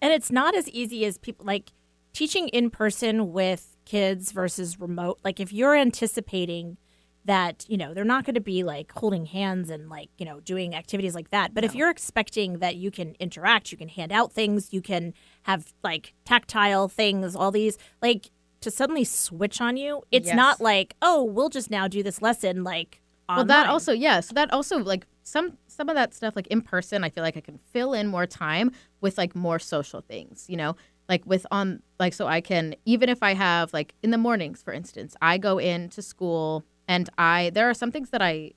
[0.00, 1.72] And it's not as easy as people like
[2.12, 5.18] teaching in person with kids versus remote.
[5.24, 6.76] Like if you're anticipating
[7.26, 10.40] that, you know, they're not going to be like holding hands and like, you know,
[10.40, 11.54] doing activities like that.
[11.54, 15.14] But if you're expecting that you can interact, you can hand out things, you can
[15.44, 20.36] have like tactile things, all these like to suddenly switch on you, it's Yes.
[20.36, 24.20] not like, oh, we'll just now do this lesson like Well, that also, yeah.
[24.20, 27.36] So that also, like some some of that stuff, like in person, I feel like
[27.38, 28.70] I can fill in more time
[29.00, 30.44] with like more social things.
[30.48, 30.76] You know,
[31.08, 34.62] like with on like so I can even if I have like in the mornings,
[34.62, 38.52] for instance, I go into school and I there are some things that I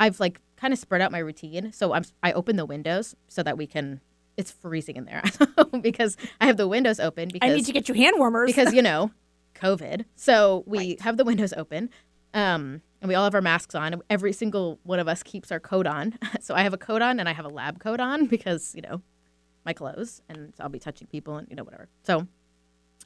[0.00, 1.72] I've like kind of spread out my routine.
[1.72, 4.00] So I'm I open the windows so that we can.
[4.36, 5.22] It's freezing in there
[5.82, 8.72] because I have the windows open because I need to get you hand warmers because
[8.72, 9.10] you know
[9.54, 11.90] covid so we have the windows open
[12.32, 15.60] um, and we all have our masks on every single one of us keeps our
[15.60, 18.26] coat on so i have a coat on and i have a lab coat on
[18.26, 19.02] because you know
[19.64, 22.26] my clothes and so i'll be touching people and you know whatever so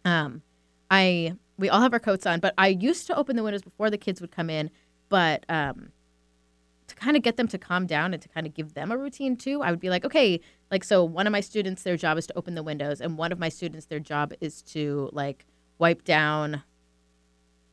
[0.04, 0.42] um,
[0.90, 3.90] i we all have our coats on but i used to open the windows before
[3.90, 4.70] the kids would come in
[5.08, 5.90] but um,
[6.88, 8.96] to kind of get them to calm down and to kind of give them a
[8.96, 10.40] routine too, I would be like, okay,
[10.70, 13.32] like so one of my students their job is to open the windows and one
[13.32, 15.46] of my students their job is to like
[15.78, 16.62] wipe down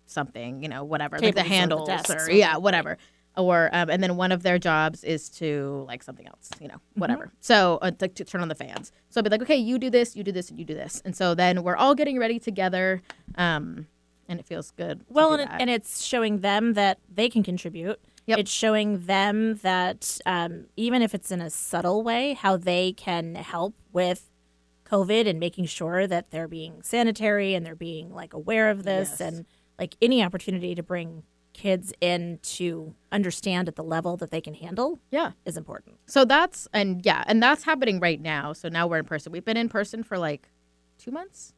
[0.06, 2.98] something, you know, whatever, like Tables the handles or- yeah, whatever.
[3.36, 6.78] Or um, and then one of their jobs is to like something else, you know,
[6.94, 7.32] whatever.
[7.40, 8.92] So uh, like to turn on the fans.
[9.10, 11.02] So I'd be like, okay, you do this, you do this, and you do this,
[11.04, 13.02] and so then we're all getting ready together,
[13.36, 13.88] um,
[14.30, 15.02] and it feels good.
[15.10, 18.00] Well, and, it, and it's showing them that they can contribute.
[18.28, 18.40] Yep.
[18.40, 23.36] It's showing them that um, even if it's in a subtle way, how they can
[23.36, 24.30] help with
[24.86, 29.10] COVID and making sure that they're being sanitary and they're being like aware of this
[29.20, 29.22] Yes.
[29.22, 29.46] and
[29.80, 34.54] like any opportunity to bring kids in to understand at the level that they can
[34.54, 35.32] handle yeah.
[35.46, 35.98] is important.
[36.08, 38.54] So that's and yeah, and that's happening right now.
[38.54, 39.32] So now we're in person.
[39.32, 40.50] We've been in person for like
[40.98, 41.54] two months.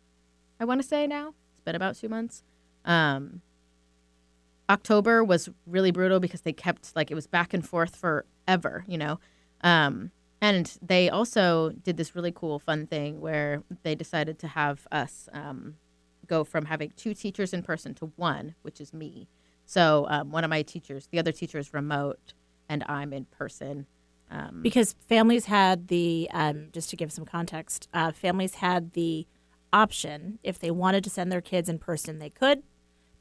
[0.60, 2.44] I want to say now it's been about two months.
[2.84, 3.42] Um,
[4.70, 8.98] October was really brutal because they kept like it was back and forth forever, you
[8.98, 9.20] know.
[9.62, 14.88] Um, and they also did this really cool, fun thing where they decided to have
[14.92, 15.76] us um,
[16.28, 19.28] go from having two teachers in person to one, which is me.
[19.66, 22.34] So um, one of my teachers, the other teacher is remote,
[22.70, 23.88] and I'm in person.
[24.32, 29.28] Um, because families had the um, just to give some context uh, families had the
[29.72, 32.64] option if they wanted to send their kids in person they could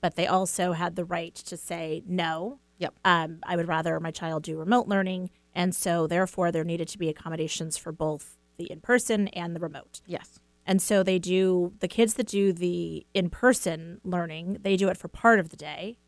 [0.01, 2.95] but they also had the right to say no Yep.
[3.05, 6.99] um, i would rather my child do remote learning and so therefore there needed to
[6.99, 10.39] be accommodations for both the in person and the remote yes.
[10.65, 14.97] and so they do the kids that do the in person learning they do it
[14.97, 15.99] for part of the day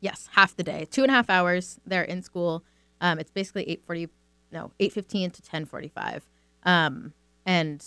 [0.00, 1.78] Yes, half the day, two and a half hours.
[1.86, 2.64] They're in school.
[3.00, 4.08] Um, it's basically eight forty,
[4.50, 6.26] no, eight fifteen to ten forty five,
[6.64, 7.12] um,
[7.46, 7.84] and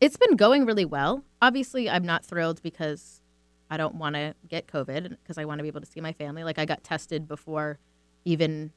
[0.00, 1.24] it's been going really well.
[1.42, 3.20] Obviously, I'm not thrilled because
[3.70, 6.12] I don't want to get COVID because I want to be able to see my
[6.12, 6.44] family.
[6.44, 7.78] Like I got tested before
[8.24, 8.72] even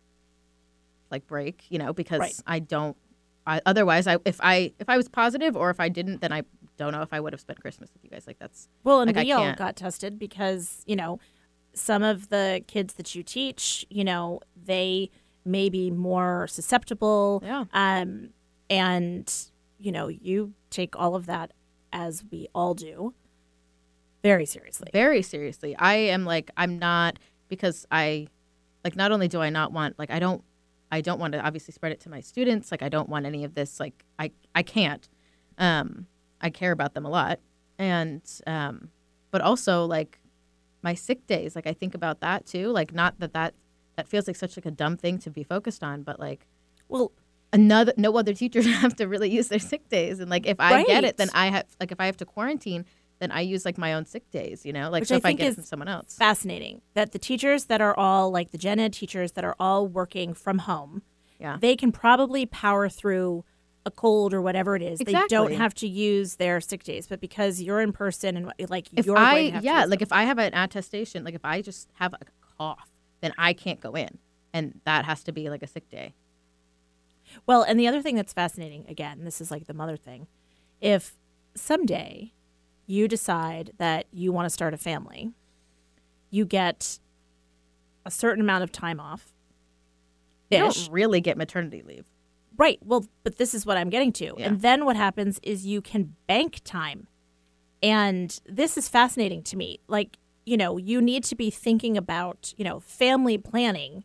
[1.09, 2.35] like break, you know, because Right.
[2.45, 2.97] I don't.
[3.45, 6.43] I, otherwise, I if I if I was positive or if I didn't, then I
[6.77, 8.25] don't know if I would have spent Christmas with you guys.
[8.25, 11.19] Like that's Well, and Like, I we all got tested because, you know,
[11.73, 15.09] some of the kids that you teach, you know, they
[15.45, 17.41] may be more susceptible.
[17.45, 17.65] Yeah.
[17.73, 18.29] Um,
[18.69, 19.33] and,
[19.77, 21.51] you know, you take all of that
[21.91, 23.13] as we all do
[24.23, 24.89] very seriously.
[24.93, 25.75] very seriously.
[25.75, 28.27] I am like I'm not because I
[28.83, 30.43] like not only do I not want like I don't
[30.91, 32.71] I don't want to obviously spread it to my students.
[32.71, 35.07] Like I don't want any of this like I I can't.
[35.57, 36.07] Um
[36.39, 37.39] I care about them a lot.
[37.77, 38.89] And um
[39.29, 40.19] but also like
[40.83, 42.67] my sick days, like I think about that too.
[42.69, 43.53] Like not that that
[43.95, 46.47] that feels like such like a dumb thing to be focused on, but like
[46.89, 47.11] Well,
[47.51, 50.83] another no other teachers have to really use their sick days and like if i
[50.83, 52.83] get it then i have like if i have to quarantine
[53.19, 55.25] then i use like my own sick days you know like Which so I if
[55.25, 58.57] i get it from someone else fascinating that the teachers that are all like the
[58.57, 61.03] gen ed teachers that are all working from home,
[61.39, 61.57] Yeah.
[61.61, 63.45] they can probably power through
[63.85, 64.99] a cold or whatever it is.
[64.99, 68.87] They don't have to use their sick days, but because you're in person and like
[68.93, 70.07] if you're i going to have yeah like them.
[70.07, 72.19] if i have an attestation like if i just have a
[72.57, 72.89] cough
[73.21, 74.17] then i can't go in
[74.53, 76.13] and that has to be like a sick day
[77.45, 80.27] Well, and the other thing that's fascinating, again, this is like the mother thing.
[80.79, 81.15] If
[81.55, 82.31] someday
[82.85, 85.31] you decide that you want to start a family,
[86.29, 86.99] you get
[88.05, 89.33] a certain amount of time off.
[90.51, 92.05] you don't really get maternity leave
[92.57, 92.79] Right.
[92.83, 94.33] Well, but this is what I'm getting to.
[94.37, 94.47] Yeah.
[94.47, 97.07] And then what happens is you can bank time.
[97.81, 99.79] And this is fascinating to me.
[99.87, 104.03] Like, you know, you need to be thinking about, you know, family planning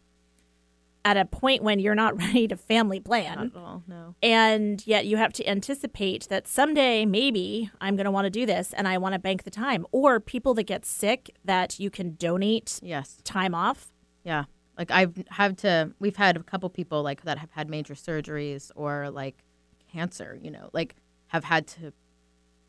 [1.05, 3.37] at a point when you're not ready to family plan.
[3.37, 8.05] not at all no and yet you have to anticipate that someday maybe i'm going
[8.05, 10.65] to want to do this and i want to bank the time or people that
[10.65, 13.93] get sick that you can donate yes time off
[14.25, 14.45] Yeah.
[14.79, 18.71] Like I've had to we've had a couple people like that have had major surgeries
[18.77, 19.45] or like
[19.93, 20.95] cancer, you know, like
[21.29, 21.93] have had to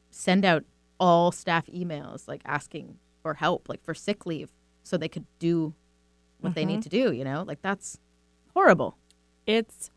[0.10, 0.64] send out
[1.00, 4.50] all staff emails like asking for help, like for sick leave
[4.84, 5.74] so they could do
[6.42, 7.44] what they need to do, you know?
[7.46, 8.00] Like that's
[8.54, 8.98] horrible.
[9.46, 9.92] it's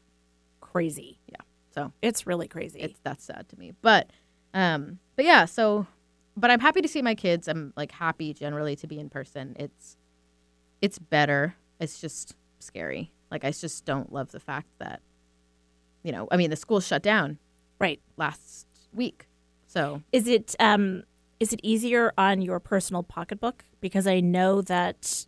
[0.61, 1.41] crazy Yeah.
[1.75, 3.73] So it's really crazy it's that's sad to me.
[3.81, 4.11] But
[4.53, 5.87] um but yeah, so
[6.37, 7.49] but I'm happy to see my kids.
[7.49, 9.57] I'm like happy generally to be in person.
[9.59, 9.97] It's
[10.83, 11.55] it's better.
[11.83, 13.13] It's just scary.
[13.31, 15.01] Like I just don't love the fact that
[16.03, 17.39] you know, I mean the school's shut down
[17.79, 19.29] right last week.
[19.67, 21.05] So is it um
[21.43, 25.27] is it easier on your personal pocketbook because i know that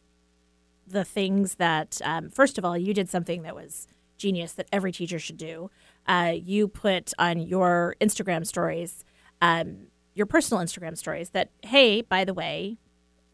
[0.87, 4.93] the things that um, first of all you did something that was genius that every
[4.93, 5.71] teacher should do
[6.07, 9.05] uh, you put on your instagram stories
[9.43, 12.79] um, your personal instagram stories that hey by the way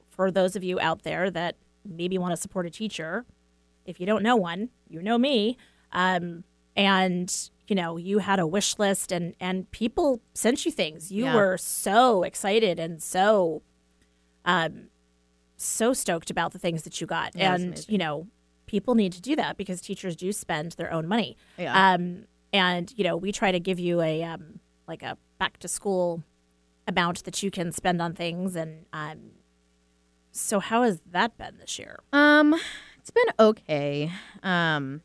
[0.08, 3.24] for those of you out there that maybe want to support a teacher.
[3.84, 5.56] If you don't know one you know me.
[5.92, 6.44] Um,
[6.76, 11.10] and you know you had a wish list and and people sent you things.
[11.12, 11.34] You Yeah.
[11.34, 13.62] were so excited and so
[14.44, 14.88] um
[15.56, 17.32] so stoked about the things that you got.
[17.34, 18.26] Yeah, and you know
[18.66, 21.36] people need to do that because teachers do spend their own money.
[21.58, 21.94] Yeah.
[21.94, 25.68] um and you know we try to give you a um like a back to
[25.68, 26.22] school
[26.88, 29.18] amount that you can spend on things and um
[30.32, 32.54] so how has that been this year Um,
[32.98, 34.12] it's been okay.
[34.42, 35.02] Um,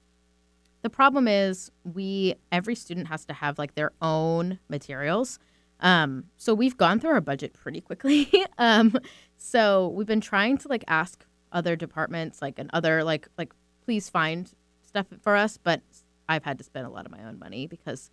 [0.82, 5.40] the problem is we every student has to have like their own materials.
[5.80, 8.32] Um, so we've gone through our budget pretty quickly.
[8.58, 8.98] um,
[9.38, 14.10] so we've been trying to like ask other departments like and other like like please
[14.10, 14.52] find
[14.84, 15.82] stuff for us, but
[16.30, 18.12] I've had to spend a lot of my own money because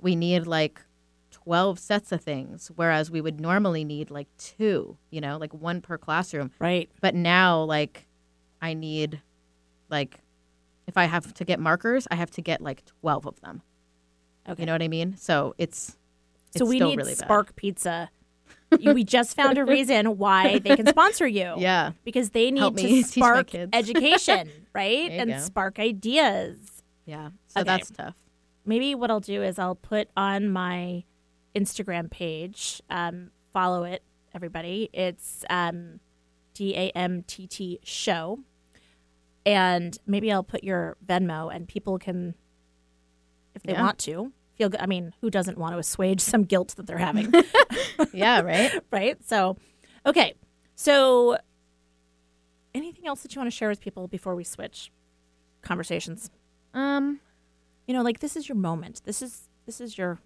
[0.00, 0.80] we need like
[1.34, 5.80] 12 sets of things whereas we would normally need like two, you know, like one
[5.80, 6.50] per classroom.
[6.58, 6.88] Right.
[7.00, 8.06] But now like
[8.62, 9.20] i need
[9.90, 10.20] like
[10.86, 13.62] if i have to get markers i have to get like 12 of them.
[14.48, 14.62] Okay.
[14.62, 15.16] you know what i mean?
[15.16, 15.96] So it's
[16.48, 17.24] it's so we need really bad.
[17.26, 18.10] spark pizza.
[18.70, 21.54] We just found a reason why they can sponsor you.
[21.58, 21.92] Yeah.
[22.04, 25.10] Because they need to me teach my spark education right?
[25.10, 25.38] And go.
[25.38, 26.56] spark ideas.
[27.06, 27.30] Yeah.
[27.48, 27.66] So Okay.
[27.66, 28.14] that's tough.
[28.64, 31.04] maybe what I'll do is I'll put on my
[31.54, 34.02] Instagram page, um, follow it,
[34.34, 34.90] everybody.
[34.92, 36.00] It's um,
[36.54, 38.40] D A M T T show.
[39.46, 42.34] And maybe I'll put your Venmo and people can,
[43.54, 43.82] if they Yeah.
[43.82, 44.80] want to, feel good.
[44.80, 47.32] I mean, who doesn't want to assuage some guilt that they're having?
[48.12, 48.72] Yeah, right?
[48.90, 49.16] right?
[49.24, 49.56] So,
[50.06, 50.34] okay.
[50.74, 51.36] So,
[52.74, 54.90] anything else that you want to share with people before we switch
[55.62, 56.30] conversations?
[56.72, 57.20] um
[57.86, 59.02] You know, like this is your moment.
[59.04, 60.18] This is this is your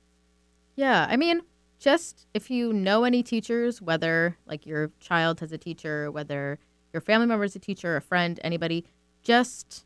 [0.79, 1.41] Yeah, I mean,
[1.81, 6.61] just if you know any teachers, whether like your child has a teacher, whether
[6.93, 8.85] your family member is a teacher, a friend, anybody,
[9.24, 9.85] just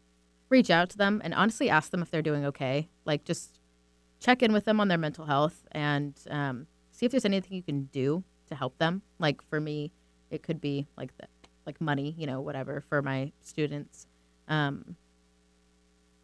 [0.51, 2.91] reach out to them and honestly ask them if they're doing okay.
[3.07, 3.59] Like, just
[4.21, 7.63] check in with them on their mental health and um, see if there's anything you
[7.63, 9.01] can do to help them.
[9.19, 9.93] Like for me,
[10.31, 11.25] it could be like the,
[11.65, 14.07] like money, you know, whatever for my students.
[14.47, 14.97] Um,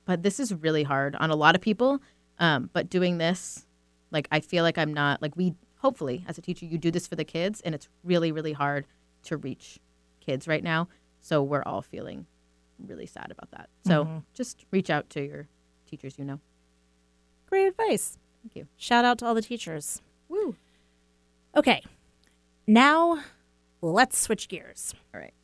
[0.05, 2.03] but this is really hard on a lot of people.
[2.39, 3.64] Um, but doing this
[4.11, 7.06] like I feel like I'm not like we hopefully as a teacher you do this
[7.06, 8.86] for the kids and it's really really hard
[9.24, 9.78] to reach
[10.20, 10.88] kids right now.
[11.20, 12.26] So we're all feeling
[12.86, 13.68] really sad about that.
[13.86, 14.18] So mm-hmm.
[14.34, 15.48] just reach out to your
[15.86, 16.40] teachers you know.
[17.46, 18.18] great advice.
[18.42, 18.68] Thank you.
[18.76, 20.00] Shout out to all the teachers.
[20.28, 20.56] Woo.
[21.56, 21.82] Okay.
[22.66, 23.22] Now,
[23.80, 24.94] let's switch gears.
[25.14, 25.34] All right.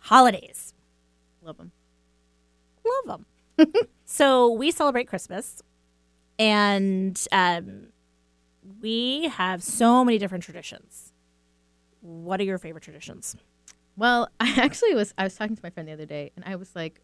[0.00, 0.74] Holidays.
[1.42, 1.72] Love them.
[3.06, 3.24] Love
[3.56, 3.72] them.
[4.04, 5.62] so, we celebrate Christmas
[6.40, 7.88] and um,
[8.80, 11.12] we have so many different traditions.
[12.00, 13.36] What are your favorite traditions?
[13.94, 16.56] Well, I actually was I was talking to my friend the other day and I
[16.56, 17.02] was like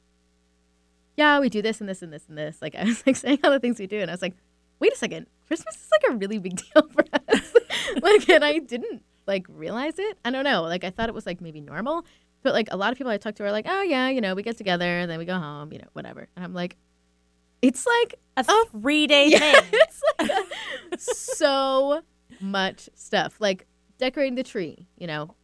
[1.17, 2.61] yeah, we do this and this and this and this.
[2.61, 4.35] Like I was like saying all the things we do and I was like,
[4.81, 5.27] "Wait a second.
[5.47, 7.55] Christmas is like a really big deal for us."
[8.03, 10.19] like and I didn't like realize it.
[10.25, 10.63] I don't know.
[10.63, 12.05] Like I thought it was like maybe normal,
[12.43, 14.35] but like a lot of people I talk to are like, "Oh yeah, you know,
[14.35, 16.77] we get together and then we go home, you know, whatever." And I'm like,
[17.63, 19.71] it's like A Oh, three day yeah, thing.
[19.73, 22.03] it's like a- so
[22.41, 23.37] much stuff.
[23.41, 23.67] Like
[23.99, 25.35] decorating the tree, you know,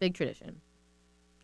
[0.00, 0.60] big tradition.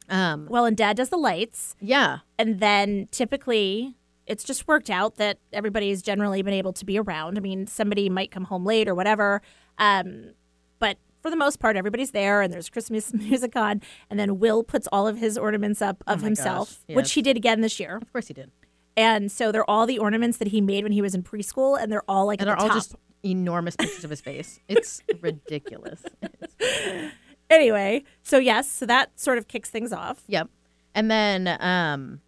[0.08, 1.76] Um, Well, and dad does the lights.
[1.80, 3.94] yeah, And then typically
[4.26, 7.36] it's just worked out that everybody's generally been able to be around.
[7.38, 9.40] I mean, somebody might come home late or whatever.
[9.78, 10.32] Um,
[10.78, 13.82] but for the most part, everybody's there and there's Christmas music on.
[14.10, 17.22] And then Will puts all of his ornaments up of Oh himself, gosh, which he
[17.22, 17.96] did again this year.
[17.96, 18.50] of course he did.
[18.98, 21.90] And so they're all the ornaments that he made when he was in preschool, and
[21.92, 22.76] they're all like And they're the all top.
[22.76, 24.58] just enormous pictures of his face.
[24.68, 26.02] It's ridiculous.
[26.20, 27.12] It's-
[27.50, 30.22] Anyway, so yes, so that sort of kicks things off.
[30.26, 30.50] yep.
[30.94, 32.20] And then um,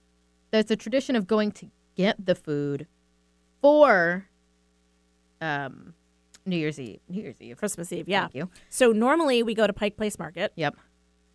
[0.50, 2.86] there's a tradition of going to get the food
[3.60, 4.28] for
[5.42, 5.92] um,
[6.46, 7.00] New Year's Eve.
[7.08, 7.56] New Year's Eve.
[7.58, 8.22] Christmas Eve, yeah.
[8.22, 8.50] Thank you.
[8.70, 10.76] So normally we go to Pike Place Market, Yep.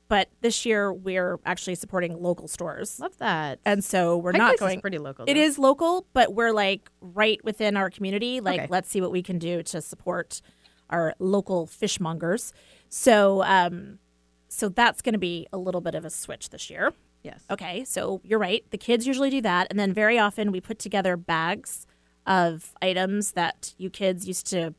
[0.07, 2.99] But this year we're actually supporting local stores.
[2.99, 3.59] Love that.
[3.65, 5.25] And so we're Pike not Place is going pretty local.
[5.27, 5.39] It though.
[5.39, 8.39] is local, but we're like right within our community.
[8.39, 8.67] Like, Okay.
[8.69, 10.41] let's see what we can do to support
[10.89, 12.53] our local fishmongers.
[12.89, 13.99] So, um,
[14.47, 16.93] so that's going to be a little bit of a switch this year.
[17.23, 17.43] Yes.
[17.49, 18.63] Okay, so you're right.
[18.69, 21.87] The kids usually do that, and then very often we put together bags
[22.27, 24.75] of items that you kids used to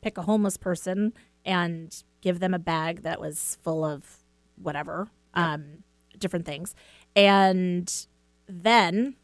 [0.00, 1.12] pick a homeless person
[1.44, 4.18] and give them a bag that was full of
[4.60, 5.84] whatever, um,
[6.18, 6.74] different things,
[7.14, 8.06] and
[8.46, 9.16] then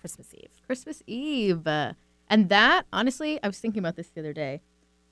[0.00, 0.50] Christmas Eve.
[0.66, 1.66] Christmas Eve.
[1.66, 1.92] Uh,
[2.28, 4.60] and that, honestly, I was thinking about this the other day.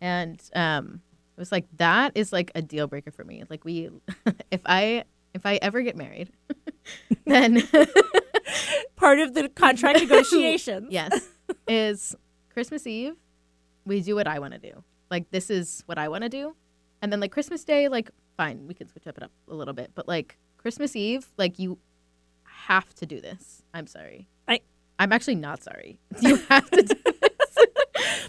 [0.00, 1.00] And um,
[1.36, 3.44] it was like, that is like a deal breaker for me.
[3.48, 3.90] Like, we,
[4.50, 6.30] if I, if I ever get married,
[7.24, 7.62] then
[8.96, 10.88] Part of the contract negotiations.
[10.90, 11.28] yes,
[11.68, 12.16] is
[12.52, 13.14] Christmas Eve,
[13.86, 14.82] we do what I want to do.
[15.11, 16.54] Like, this is what I want to do.
[17.02, 19.74] And then, like, Christmas Day, like, fine, we can switch up it up a little
[19.74, 19.90] bit.
[19.94, 21.78] But, like, Christmas Eve, like, you
[22.44, 23.62] have to do this.
[23.74, 24.28] I'm sorry.
[24.48, 24.61] I-
[24.98, 25.98] I'm actually not sorry.
[26.20, 27.56] You have to do this.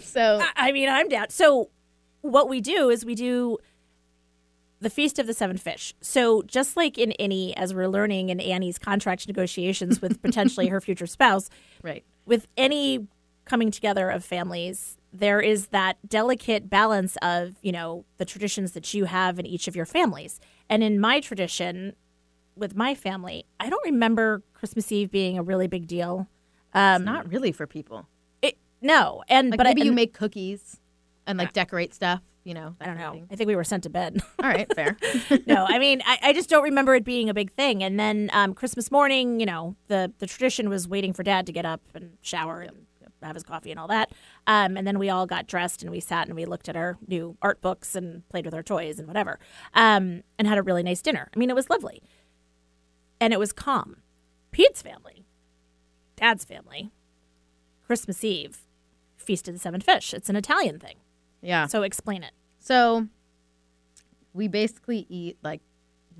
[0.08, 1.28] so, I- I mean, I'm down.
[1.30, 1.70] So,
[2.22, 3.58] what we do is we do
[4.80, 5.94] the Feast of the Seven Fish.
[6.00, 10.80] So, just like in any, as we're learning in Annie's contract negotiations with potentially her
[10.80, 11.50] future spouse,
[11.82, 12.04] right.
[12.26, 13.06] with any
[13.52, 18.94] coming together of families, there is that delicate balance of, you know, the traditions that
[18.94, 20.40] you have in each of your families.
[20.70, 21.94] And in my tradition,
[22.56, 26.28] with my family, I don't remember Christmas Eve being a really big deal.
[26.72, 28.08] Um, It's not really for people.
[28.40, 30.80] it, no, and Like, but maybe I, you make cookies
[31.26, 32.74] and, like, decorate stuff, you know?
[32.80, 33.12] I don't know.
[33.12, 33.28] thing.
[33.30, 34.22] I think we were sent to bed.
[34.42, 34.96] All right, fair.
[35.46, 37.82] no, I mean, I, I just don't remember it being a big thing.
[37.84, 41.52] And then um, Christmas morning, you know, the the tradition was waiting for Dad to
[41.52, 42.86] get up and shower and
[43.26, 44.12] have his coffee and all that.
[44.46, 46.98] Um, and then we all got dressed and we sat and we looked at our
[47.06, 49.38] new art books and played with our toys and whatever,
[49.74, 51.28] um, and had a really nice dinner.
[51.34, 52.02] I mean, it was lovely,
[53.20, 53.96] and it was calm.
[54.50, 55.24] Pete's family,
[56.16, 56.90] dad's family,
[57.86, 58.62] Christmas Eve,
[59.16, 60.12] Feast of the Seven Fish.
[60.12, 60.96] It's an Italian thing.
[61.40, 61.66] Yeah.
[61.66, 62.32] So explain it.
[62.58, 63.08] So
[64.32, 65.60] we basically eat like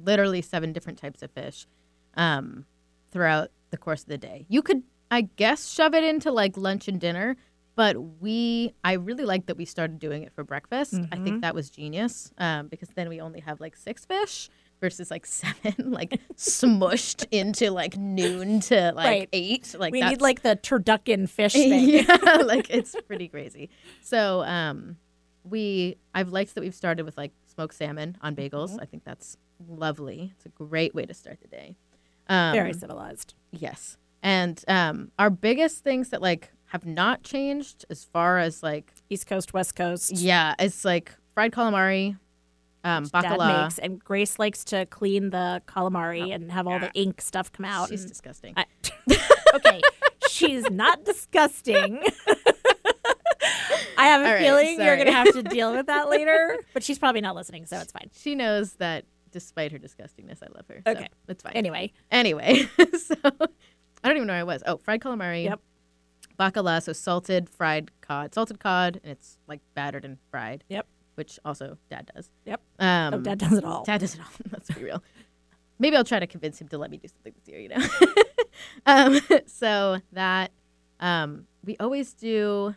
[0.03, 1.67] literally seven different types of fish
[2.15, 2.67] um,
[3.11, 4.47] throughout the course of the day.
[4.49, 4.83] You could,
[5.13, 7.37] I guess, shove it into like lunch and dinner,
[7.77, 10.95] but we, I really like that we started doing it for breakfast.
[11.13, 14.49] I think that was genius um, because then we only have like six fish
[14.81, 19.29] versus like seven, like smushed into like noon to like Right.
[19.33, 19.75] eight.
[19.79, 21.89] Like we that's- need like the turducken fish thing.
[21.89, 23.69] yeah, like it's pretty crazy.
[24.03, 24.97] So, um,
[25.45, 28.71] we I've liked that we've started with like smoked salmon on bagels.
[28.71, 28.81] Mm-hmm.
[28.81, 29.37] I think that's
[29.69, 30.33] lovely.
[30.37, 31.77] It's a great way to start the day.
[32.29, 33.35] Um, Very civilized.
[33.51, 38.93] yes, and um, our biggest things that like have not changed as far as like
[39.11, 40.13] East Coast, West Coast.
[40.13, 42.17] yeah, it's like fried calamari,
[42.85, 43.63] um, Dad bacala.
[43.65, 47.67] makes, and Grace likes to clean the calamari and have all the ink stuff come
[47.67, 47.89] out.
[47.91, 48.55] She's disgusting.
[48.57, 48.67] I-
[49.55, 49.81] okay,
[50.31, 52.03] she's not disgusting.
[53.99, 56.83] I have a right, feeling you're going to have to deal with that later, but
[56.83, 58.11] she's probably not listening, so it's fine.
[58.15, 60.83] she knows that despite her disgustingness, I love her.
[60.87, 61.09] so Okay.
[61.29, 61.53] it's fine.
[61.55, 62.69] Anyway, Anyway,
[62.99, 63.15] so
[64.03, 64.63] I don't even know where I was.
[64.67, 65.45] Oh, fried calamari.
[65.45, 65.61] Yep.
[66.39, 70.65] Bacala, so salted fried cod, salted cod, and it's like battered and fried.
[70.69, 70.87] Yep.
[71.15, 72.31] Which also Dad does.
[72.47, 72.61] Yep.
[72.79, 73.85] Um, oh, Dad does it all.
[73.85, 74.27] Dad does it all.
[74.53, 75.03] Let's be real.
[75.79, 77.61] Maybe I'll try to convince him to let me do something this year.
[77.61, 77.87] You know.
[78.87, 80.53] um, so that
[81.01, 82.75] um, we always do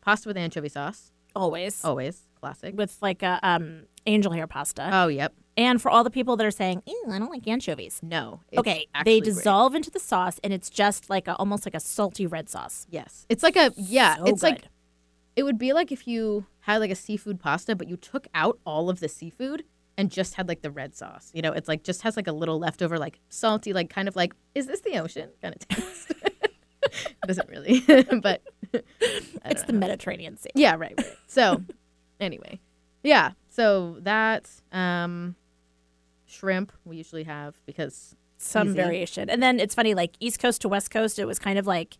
[0.00, 1.12] pasta with anchovy sauce.
[1.36, 1.84] Always.
[1.84, 2.76] Always classic.
[2.76, 4.88] With like a um, angel hair pasta.
[4.92, 5.32] Oh, yep.
[5.58, 7.98] And for all the people that are saying, I don't like anchovies.
[8.00, 8.40] No.
[8.56, 9.24] Okay, they great.
[9.24, 12.86] dissolve into the sauce, and it's just like a almost like a salty red sauce.
[12.88, 14.16] Yes, it's like a yeah.
[14.18, 14.62] So it's like
[15.34, 18.60] it would be like if you had like a seafood pasta, but you took out
[18.64, 19.64] all of the seafood
[19.96, 21.32] and just had like the red sauce.
[21.34, 24.14] You know, it's like just has like a little leftover, like salty, like kind of
[24.14, 26.12] like is this the ocean kind of taste.
[26.82, 27.80] it doesn't really,
[28.22, 28.42] but
[29.44, 29.72] it's the.
[29.72, 30.50] Mediterranean Sea.
[30.54, 31.16] yeah, right, right.
[31.26, 31.64] So
[32.20, 32.60] anyway,
[33.02, 33.32] yeah.
[33.48, 35.34] So that um,
[36.28, 38.76] shrimp we usually have because some Easy.
[38.76, 39.28] variation.
[39.28, 41.98] And then it's funny, like East Coast to West Coast, it was kind of like,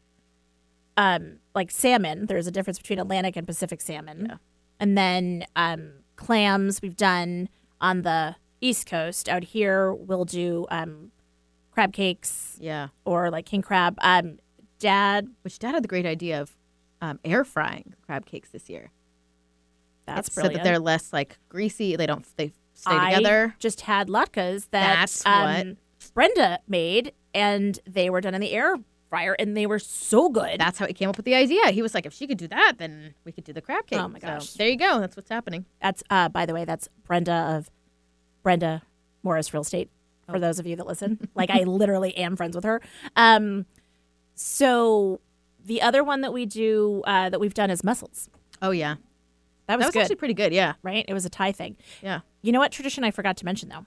[0.97, 2.27] um, like salmon.
[2.27, 4.27] There's a difference between Atlantic and Pacific salmon.
[4.31, 4.37] Yeah.
[4.81, 7.49] And then um, clams we've done
[7.81, 9.29] on the East Coast.
[9.29, 11.11] Out here, we'll do um,
[11.73, 13.97] crab cakes yeah, or like king crab.
[14.01, 14.39] Um,
[14.79, 16.57] Dad, which Dad had the great idea of
[17.01, 18.91] um, air frying crab cakes this year.
[20.07, 20.63] that's so brilliant.
[20.63, 21.97] that they're less like greasy.
[21.97, 23.55] They don't they stay I together.
[23.59, 25.77] just had latkes that That's um,
[26.15, 28.77] Brenda made, and they were done in the air
[29.11, 30.61] fryer, and they were so good.
[30.61, 31.71] That's how he came up with the idea.
[31.71, 33.99] He was like, if she could do that, then we could do the crab cake.
[33.99, 34.53] Oh my So, gosh.
[34.53, 35.01] there you go.
[35.01, 35.65] That's what's happening.
[35.83, 37.71] That's uh by the way, that's Brenda of
[38.43, 38.83] Brenda
[39.23, 39.91] Morris Real Estate
[40.29, 40.41] for Oh.
[40.41, 41.29] those of you that listen.
[41.35, 42.81] like I literally am friends with her.
[43.17, 43.65] Um
[44.35, 45.21] so
[45.65, 48.29] the other one that we do uh that we've done is mussels.
[48.61, 48.97] Oh yeah,
[49.69, 50.53] That was, that was actually pretty good.
[50.53, 51.05] Yeah, right?
[51.07, 51.77] It was a Thai thing.
[52.03, 52.21] yeah.
[52.43, 53.87] You know what tradition I forgot to mention though?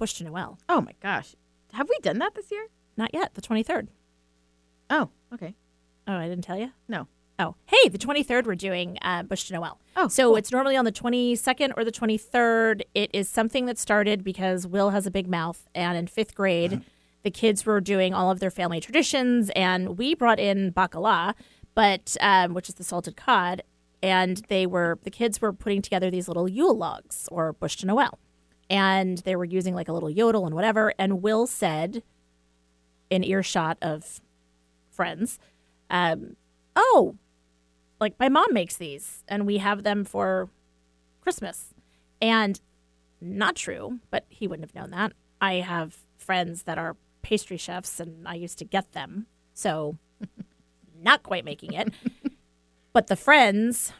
[0.00, 0.58] Bûche de Noël.
[0.68, 1.34] Oh my gosh,
[1.72, 2.66] have we done that this year?
[2.96, 3.88] Not yet, the 23rd.
[4.90, 5.54] Oh, okay.
[6.06, 6.72] Oh, I didn't tell you?
[6.88, 7.06] No.
[7.38, 9.76] Oh, hey, the 23rd, we're doing uh, Bûche de Noël.
[9.96, 10.36] Oh, so cool.
[10.36, 12.82] it's normally on the 22nd or the 23rd.
[12.94, 16.82] It is something that started because Will has a big mouth, and in fifth grade,
[17.22, 21.34] the kids were doing all of their family traditions, and we brought in bacala,
[21.74, 23.62] but um, which is the salted cod,
[24.02, 27.86] and they were the kids were putting together these little Yule logs or Bûche de
[27.86, 28.14] Noël,
[28.68, 30.92] and they were using like a little yodel and whatever.
[30.98, 32.02] And Will said,
[33.10, 34.20] in earshot of
[34.90, 35.38] friends,
[35.90, 36.36] um,
[36.74, 37.16] "Oh,
[38.02, 40.50] like my mom makes these and we have them for
[41.22, 41.72] Christmas.
[42.20, 42.60] And
[43.20, 45.12] not true, but he wouldn't have known that.
[45.40, 49.26] I have friends that are pastry chefs and I used to get them.
[49.54, 49.98] So
[51.00, 51.92] not quite making it.
[52.92, 53.92] But the friends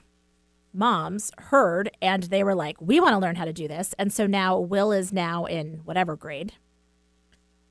[0.75, 4.13] moms heard and they were like, "We want to learn how to do this." And
[4.13, 6.53] so now Will is now in whatever grade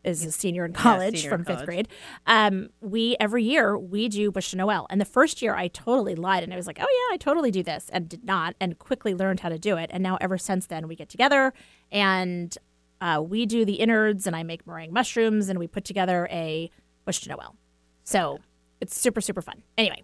[0.03, 1.65] is a senior in college senior from in fifth college.
[1.65, 1.87] grade.
[2.25, 6.15] Um, we every year we do Bûche de Noël, and the first year I totally
[6.15, 8.77] lied and I was like, "Oh yeah, I totally do this," and did not, and
[8.79, 9.89] quickly learned how to do it.
[9.93, 11.53] And now ever since then, we get together
[11.91, 12.57] and
[12.99, 16.69] uh, we do the innards, and I make meringue mushrooms, and we put together a
[17.07, 17.55] Bûche de Noël.
[18.03, 18.39] So
[18.79, 19.63] it's super super fun.
[19.77, 20.03] Anyway,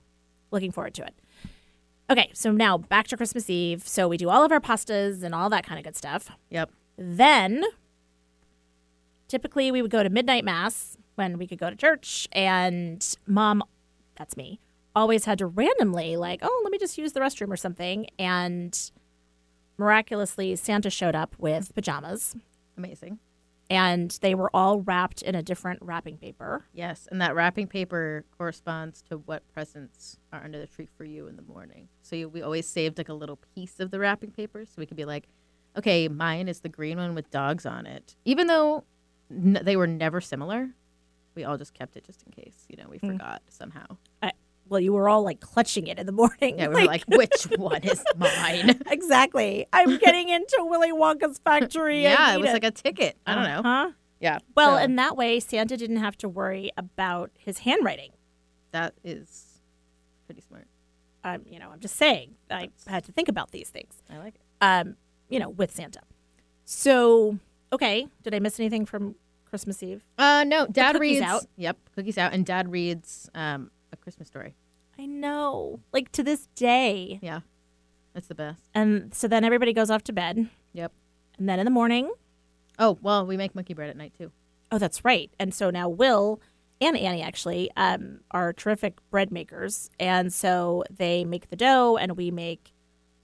[0.52, 1.16] looking forward to it.
[2.10, 3.88] Okay, so now back to Christmas Eve.
[3.88, 6.30] So we do all of our pastas and all that kind of good stuff.
[6.50, 6.72] Yep.
[6.98, 7.64] Then
[9.28, 13.62] typically we would go to midnight mass when we could go to church and mom
[14.16, 14.60] that's me
[14.96, 18.92] always had to randomly like oh let me just use the restroom or something and
[19.78, 22.36] miraculously santa showed up with pajamas
[22.78, 23.18] Amazing.
[23.70, 26.66] And they were all wrapped in a different wrapping paper.
[26.74, 31.28] Yes, and that wrapping paper corresponds to what presents are under the tree for you
[31.28, 31.90] in the morning.
[32.02, 34.86] So you, we always saved like a little piece of the wrapping paper, so we
[34.86, 35.28] could be like,
[35.78, 38.84] okay, mine is the green one with dogs on it, even though
[39.30, 40.70] n- they were never similar.
[41.36, 43.12] We all just kept it just in case, you know, we mm.
[43.12, 43.98] forgot somehow.
[44.24, 44.32] I,
[44.70, 46.60] well, you were all like clutching it in the morning.
[46.60, 48.82] Yeah, we were like, which one is mine?
[48.92, 49.66] exactly.
[49.74, 52.04] I'm getting into Willy Wonka's factory.
[52.04, 53.18] Yeah, it was like a ticket.
[53.26, 53.62] I don't know.
[53.64, 53.92] Huh?
[54.20, 54.40] Yeah.
[54.56, 58.12] Well, so and that way Santa didn't have to worry about his handwriting.
[58.72, 59.62] that is
[60.26, 60.68] pretty smart.
[61.24, 62.36] Um, you know, I'm just saying.
[62.50, 64.02] I had to think about these things.
[64.10, 64.42] I like it.
[64.62, 64.96] Um,
[65.30, 66.00] you know, with Santa.
[66.66, 67.38] So,
[67.72, 69.16] okay, did I miss anything from
[69.46, 70.04] Christmas Eve?
[70.18, 71.22] Uh, no, Dad cookies reads.
[71.26, 71.46] out.
[71.58, 74.56] Yep, cookies out, and Dad reads um a Christmas story.
[75.00, 77.20] I know, like to this day.
[77.22, 77.42] Yeah,
[78.14, 78.62] that's the best.
[78.74, 80.92] And so then everybody goes off to bed, Yep.
[81.38, 82.12] and then in the morning,
[82.80, 84.32] Oh well, we make monkey bread at night too.
[84.72, 85.32] Oh, that's right.
[85.40, 86.40] And so now Will
[86.80, 92.16] and Annie actually um, are terrific bread makers, and so they make the dough, and
[92.18, 92.74] we make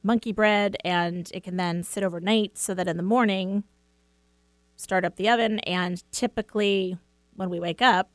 [0.02, 3.64] monkey bread, and it can then sit overnight, so that in the morning,
[4.76, 6.98] start up the oven, and typically
[7.36, 8.10] when we wake up.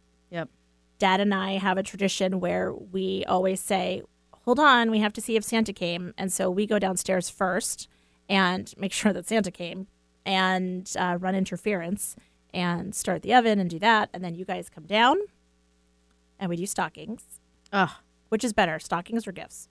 [0.99, 4.03] Dad and I have a tradition where we always say,
[4.45, 7.89] "Hold on, we have to see if Santa came," and so we go downstairs first
[8.29, 9.87] and make sure that Santa came
[10.27, 12.17] and uh, run interference
[12.53, 15.17] and start the oven and do that, and then you guys come down
[16.39, 17.25] and we do stockings.
[17.73, 17.91] Ugh,
[18.29, 19.69] Which is better, stockings or gifts?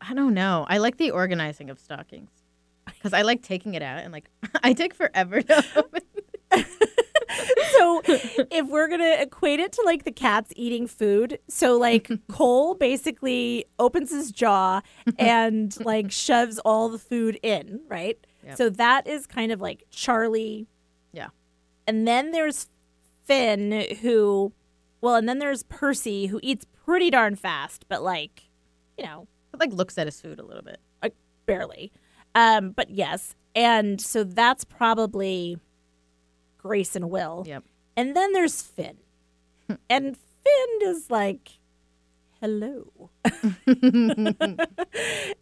[0.00, 0.64] I don't know.
[0.68, 2.30] I like the organizing of stockings
[2.86, 4.30] because I like taking it out and like
[4.62, 6.02] I take forever to open.
[7.78, 12.74] so if we're gonna equate it to like the cats eating food so like cole
[12.74, 14.80] basically opens his jaw
[15.18, 18.56] and like shoves all the food in right Yep.
[18.56, 20.66] so that is kind of like charlie
[21.12, 21.28] Yeah.
[21.86, 22.68] and then there's
[23.24, 24.52] finn who
[25.00, 28.44] well and then there's percy who eats pretty darn fast but like
[28.96, 29.26] you know
[29.58, 30.78] like looks at his food a little bit.
[31.02, 31.14] like
[31.46, 31.90] barely.
[32.34, 35.58] Um, but yes, and so that's probably
[36.58, 37.44] Grace and Will.
[37.46, 37.64] Yep.
[37.96, 38.98] And then there's Finn,
[39.66, 39.74] hmm.
[39.88, 41.58] and Finn is like,
[42.40, 43.10] "Hello,"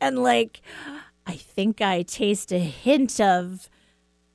[0.01, 0.61] and like,
[1.27, 3.69] I think I taste a hint of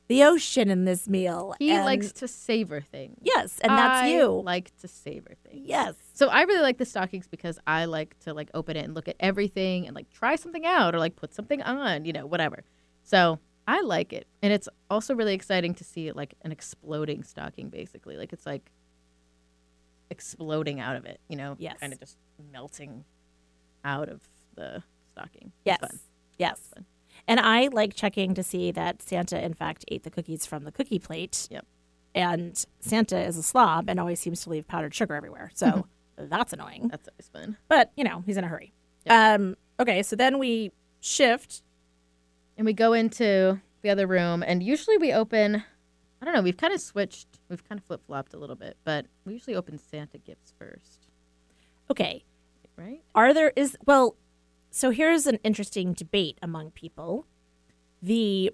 [0.07, 1.55] the ocean in this meal.
[1.57, 3.17] He And- likes to savor things.
[3.21, 4.41] yes, and that's I you.
[4.41, 5.65] Like to savor things.
[5.67, 8.93] yes, So I really like the stockings because I like to like open it and
[8.93, 12.25] look at everything and like try something out or like put something on, you know,
[12.25, 12.63] whatever.
[13.03, 13.39] So
[13.71, 14.27] I like it.
[14.41, 18.17] And it's also really exciting to see like an exploding stocking basically.
[18.17, 18.69] Like it's like
[20.09, 21.55] exploding out of it, you know?
[21.57, 21.79] Yes.
[21.79, 22.17] Kind of just
[22.51, 23.05] melting
[23.85, 25.53] out of the stocking.
[25.63, 25.79] Yes,
[26.37, 26.73] yes.
[27.29, 30.71] And I like checking to see that Santa, in fact, ate the cookies from the
[30.73, 31.47] cookie plate.
[31.49, 31.65] Yep.
[32.13, 35.49] And Santa is a slob and always seems to leave powdered sugar everywhere.
[35.53, 36.89] So that's annoying.
[36.89, 37.55] That's always fun.
[37.69, 38.73] But, you know, he's in a hurry.
[39.09, 41.63] Um, okay, so then we shift.
[42.57, 45.63] And we go into the other room and usually we open
[46.21, 48.77] I don't know, we've kind of switched we've kind of flip flopped a little bit,
[48.83, 51.07] but we usually open Santa gifts first.
[51.89, 52.23] Okay.
[52.77, 53.01] Right?
[53.13, 54.15] Are there, is, well,
[54.71, 57.27] so here's an interesting debate among people.
[58.01, 58.51] The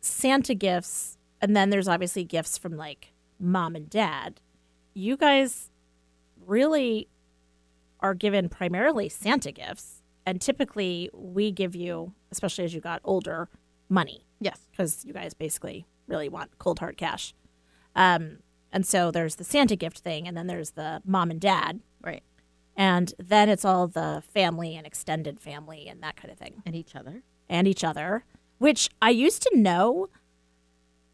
[0.00, 4.40] Santa gifts, and then there's obviously gifts from like mom and dad.
[4.94, 5.70] You guys
[6.46, 7.08] really
[8.00, 9.95] are given primarily Santa gifts.
[10.26, 13.48] And typically we give you, especially as you got older,
[13.88, 14.58] money Yes.
[14.70, 17.32] because you guys basically really want cold hard cash.
[17.94, 18.38] Um,
[18.72, 22.22] and so there's the Santa gift thing, and then there's the mom and dad, Right.
[22.76, 26.74] and then it's all the family and extended family and that kind of thing, And
[26.74, 27.22] each other.
[27.48, 28.24] and each other.
[28.58, 30.08] Which I used to know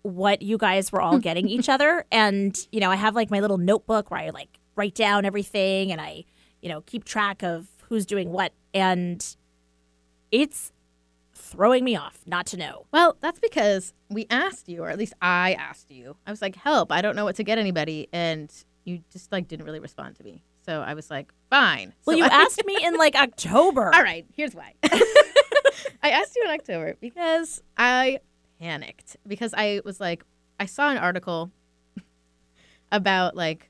[0.03, 3.41] what you guys were all getting each other, and you know I have like my
[3.41, 6.25] little notebook where I like write down everything, and I
[6.61, 9.37] you know keep track of who's doing what, and
[10.31, 10.73] it's
[11.35, 12.87] throwing me off not to know.
[12.91, 16.17] Well, that's because we asked you, or at least I asked you.
[16.27, 16.91] I was like, "Help!
[16.91, 18.51] I don't know what to get anybody," and
[18.85, 20.43] you just like didn't really respond to me.
[20.65, 23.95] So I was like, "Fine." Well, So you I- asked me in like October.
[23.95, 24.73] All right, here's why.
[26.03, 28.21] I asked you in October because I
[28.59, 30.25] panicked because I was like,
[30.59, 31.51] I saw an article
[32.91, 33.69] about like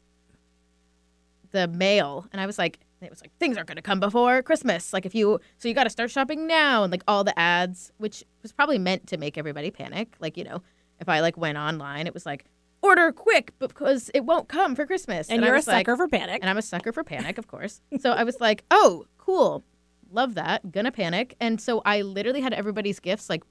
[1.51, 4.43] the mail, and I was like, it was like things aren't going to come before
[4.43, 4.93] Christmas.
[4.93, 7.93] Like if you, so you got to start shopping now, and like all the ads,
[7.99, 10.15] which was probably meant to make everybody panic.
[10.21, 10.63] Like you know,
[11.01, 12.45] if I like went online, it was like
[12.83, 15.97] order quick because it won't come for Christmas, and I you're a was like, sucker
[15.97, 16.39] for panic.
[16.43, 17.81] and I'm a sucker for panic, of course.
[18.01, 19.65] So I was like, oh, cool.
[20.11, 20.71] Love that.
[20.71, 21.37] Gonna panic.
[21.41, 23.43] And so I literally had everybody's gifts like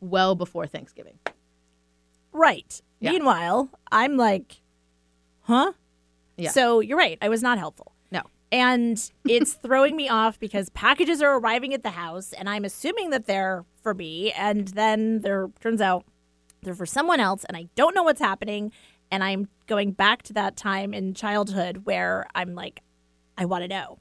[0.00, 1.18] well before Thanksgiving.
[2.32, 2.80] Right.
[3.00, 3.12] Yeah.
[3.12, 4.60] Meanwhile, I'm like,
[5.42, 5.72] huh?
[6.36, 6.50] Yeah.
[6.50, 7.18] So you're right.
[7.20, 7.92] I was not helpful.
[8.52, 13.10] And it's throwing me off because packages are arriving at the house and I'm assuming
[13.10, 14.32] that they're for me.
[14.32, 16.04] And then there turns out
[16.62, 18.72] they're for someone else and I don't know what's happening.
[19.10, 22.82] And I'm going back to that time in childhood where I'm like,
[23.38, 23.98] I want to know.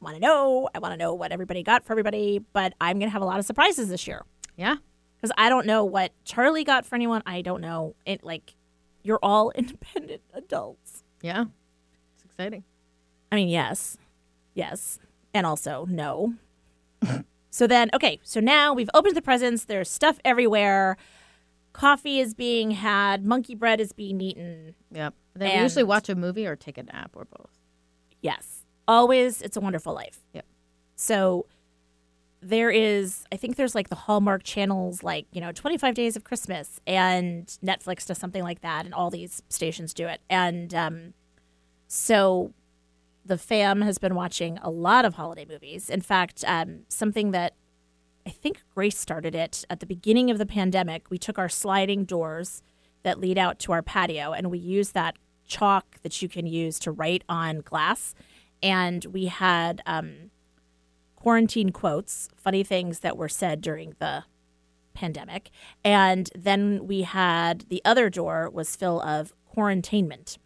[0.00, 0.68] Want to know.
[0.74, 2.40] I want to know what everybody got for everybody.
[2.52, 4.24] But I'm going to have a lot of surprises this year
[4.56, 4.76] Yeah.
[5.16, 7.22] because I don't know what Charlie got for anyone.
[7.26, 7.94] I don't know.
[8.06, 8.54] It like
[9.02, 11.04] you're all independent adults.
[11.22, 11.44] Yeah.
[12.14, 12.64] It's exciting.
[13.30, 13.98] I mean, yes,
[14.54, 14.98] yes,
[15.34, 16.34] and also no.
[17.50, 19.64] so then, okay, so now we've opened the presents.
[19.64, 20.96] There's stuff everywhere.
[21.72, 23.24] Coffee is being had.
[23.24, 24.74] Monkey bread is being eaten.
[24.90, 25.14] Yep.
[25.34, 27.50] They we usually watch a movie or take a nap or both.
[28.20, 29.42] Yes, always.
[29.42, 30.18] It's a Wonderful Life.
[30.32, 30.44] Yep.
[30.96, 31.46] So
[32.40, 36.24] there is, I think there's like the Hallmark channels, like, you know, 25 Days of
[36.24, 40.20] Christmas, and Netflix does something like that, and all these stations do it.
[40.28, 41.14] And um,
[41.86, 42.52] so
[43.28, 45.88] the fam has been watching a lot of holiday movies.
[45.88, 47.54] In fact, um, something that
[48.26, 52.04] I think Grace started it at the beginning of the pandemic, we took our sliding
[52.04, 52.62] doors
[53.02, 55.16] that lead out to our patio and we used that
[55.46, 58.14] chalk that you can use to write on glass.
[58.62, 60.30] And we had um,
[61.16, 64.24] quarantine quotes, funny things that were said during the
[64.94, 65.50] pandemic.
[65.84, 70.38] And then we had the other door was full of quarantainment.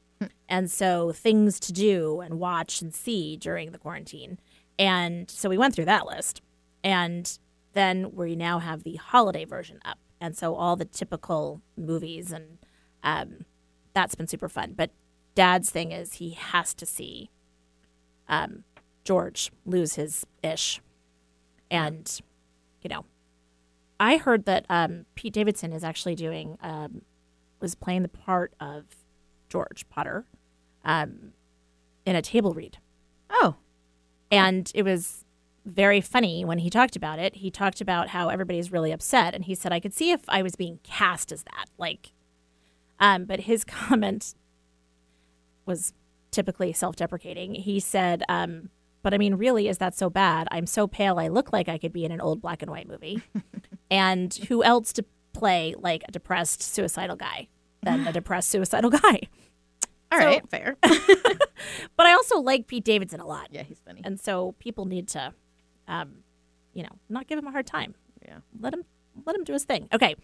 [0.49, 4.39] And so things to do and watch and see during the quarantine.
[4.79, 6.43] And so we went through that list.
[6.85, 7.39] And
[7.73, 9.99] then we now have the holiday version up.
[10.21, 12.59] And so all the typical movies and
[13.03, 13.45] um,
[13.95, 14.75] that's been super fun.
[14.77, 14.91] But
[15.35, 17.31] dad's thing is he has to see
[18.29, 18.65] um,
[19.05, 20.81] George lose his ish.
[21.71, 22.21] And,
[22.83, 23.05] you know,
[23.99, 27.03] I heard that um, Pete Davidson is actually doing, um,
[27.61, 28.85] was playing the part of
[29.53, 30.25] George Potter
[30.83, 31.35] um,
[32.07, 32.79] in a table read.
[33.29, 33.57] Oh.
[34.31, 35.27] And it was
[35.67, 37.37] very funny when he talked about it.
[37.37, 39.35] He talked about how everybody's really upset.
[39.35, 41.67] And he said, I could see if I was being cast as that.
[41.77, 42.13] Like,
[42.99, 44.35] um, but his comment
[45.67, 45.93] was
[46.31, 47.55] typically self deprecating.
[47.55, 48.71] He said, um,
[49.03, 50.49] but I mean, really, is that so bad?
[50.51, 52.89] I'm so pale, I look like I could be in an old black and white
[52.89, 53.23] movie.
[53.91, 57.49] and who else to play like a depressed suicidal guy
[57.83, 59.21] than a depressed suicidal guy?
[60.11, 60.51] All So- right.
[60.51, 60.77] Fair.
[61.97, 63.49] But I also like Pete Davidson a lot.
[63.53, 64.01] yeah, he's funny.
[64.05, 65.33] And so people need to,
[65.87, 66.25] um,
[66.75, 67.95] you know, not give him a hard time.
[68.27, 68.39] Yeah.
[68.59, 68.85] Let him
[69.25, 69.89] let him do his thing.
[69.93, 70.17] Okay.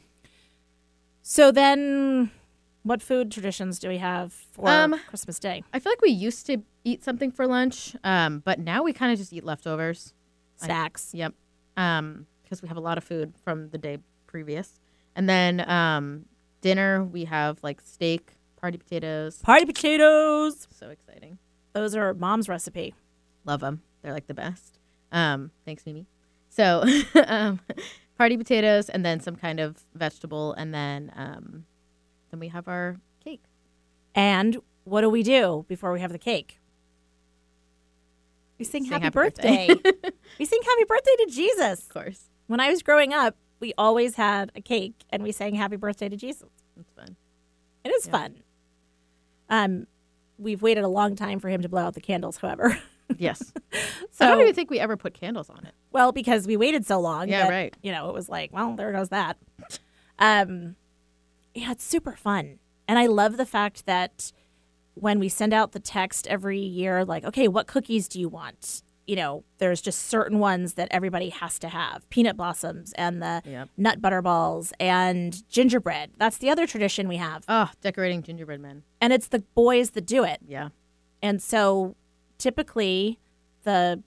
[1.22, 2.30] So then,
[2.82, 5.62] what food traditions do we have for Um, Christmas Day?
[5.72, 9.12] I feel like we used to eat something for lunch, um, but now we kind
[9.12, 10.14] of just eat leftovers.
[10.56, 11.14] Snacks.
[11.14, 11.34] Yep.
[11.76, 14.80] Um, because we have a lot of food from the day previous,
[15.14, 16.24] and then um,
[16.60, 19.40] dinner we have like steak, party potatoes.
[19.42, 20.66] Party potatoes.
[20.70, 21.38] So exciting.
[21.72, 22.94] Those are mom's recipe.
[23.44, 23.82] Love them.
[24.02, 24.78] They're like the best.
[25.12, 26.06] Um, thanks, Mimi.
[26.48, 26.84] So,
[27.26, 27.60] um,
[28.16, 31.64] party potatoes, and then some kind of vegetable, and then um,
[32.30, 33.42] then we have our cake.
[34.14, 36.58] And what do we do before we have the cake?
[38.58, 39.68] We sing, Sing happy, happy birthday.
[39.68, 40.10] birthday.
[40.38, 41.82] we sing happy birthday to Jesus.
[41.82, 45.54] Of course, When I was growing up, we always had a cake and we sang
[45.54, 46.48] happy birthday to Jesus.
[46.78, 47.16] it's fun.
[47.84, 48.12] It is Yeah.
[48.12, 48.34] fun.
[49.50, 49.86] Um,
[50.38, 52.78] we've waited a long time for him to blow out the candles, however.
[53.16, 53.54] Yes.
[54.10, 55.72] So, I don't even think we ever put candles on it.
[55.92, 57.30] well, because we waited so long.
[57.30, 57.76] Yeah, that, right.
[57.82, 59.38] You know, it was like, well, there goes that.
[60.18, 60.76] Um,
[61.54, 64.30] yeah, it's super fun, and I love the fact that
[64.92, 68.82] when we send out the text every year, like, okay, what cookies do you want?
[69.08, 73.42] You know, there's just certain ones that everybody has to have: peanut blossoms and the
[73.44, 73.68] Yep.
[73.76, 76.10] nut butter balls and gingerbread.
[76.18, 78.82] That's the other tradition we have, Oh, decorating gingerbread men.
[79.00, 80.40] and it's the boys that do it.
[80.46, 80.68] Yeah.
[81.22, 81.96] And so
[82.36, 83.18] typically
[83.64, 84.02] the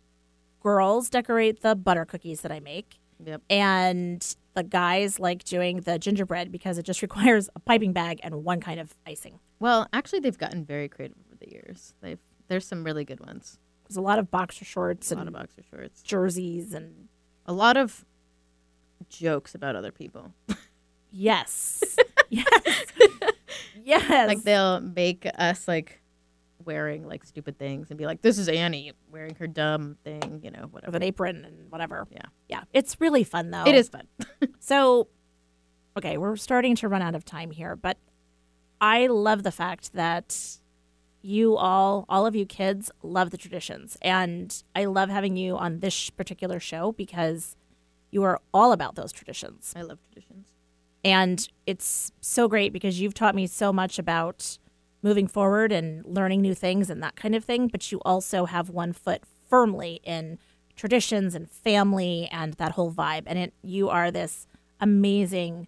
[0.61, 3.41] girls decorate the butter cookies that I make Yep.
[3.49, 8.43] and the guys like doing the gingerbread because it just requires a piping bag and
[8.43, 9.39] one kind of icing.
[9.59, 11.93] Well, actually, they've gotten very creative over the years.
[12.01, 13.57] They've there's some really good ones.
[13.91, 16.01] There's a lot of boxer shorts A lot and of boxer shorts.
[16.01, 17.09] jerseys and
[17.45, 18.05] A lot of
[19.09, 20.33] jokes about other people.
[21.11, 21.83] yes.
[22.29, 22.47] yes.
[23.83, 24.27] yes.
[24.27, 26.01] Like they'll make us like
[26.63, 30.51] wearing like stupid things and be like, "This is Annie wearing her dumb thing," you
[30.51, 30.95] know, with whatever.
[30.97, 32.07] an apron and whatever.
[32.11, 32.21] Yeah.
[32.47, 32.63] Yeah.
[32.71, 33.65] It's really fun though.
[33.65, 34.07] It is fun.
[34.59, 35.07] So,
[35.97, 37.97] okay, we're starting to run out of time here, but
[38.79, 40.57] I love the fact that
[41.21, 43.97] you all, all of you kids, love the traditions.
[44.01, 47.55] And I love having you on this particular show because
[48.09, 49.73] you are all about those traditions.
[49.75, 50.47] I love traditions.
[51.03, 54.57] And it's so great because you've taught me so much about
[55.01, 57.67] moving forward and learning new things and that kind of thing.
[57.67, 60.37] But you also have one foot firmly in
[60.75, 63.23] traditions and family and that whole vibe.
[63.25, 64.47] And it, you are this
[64.79, 65.67] amazing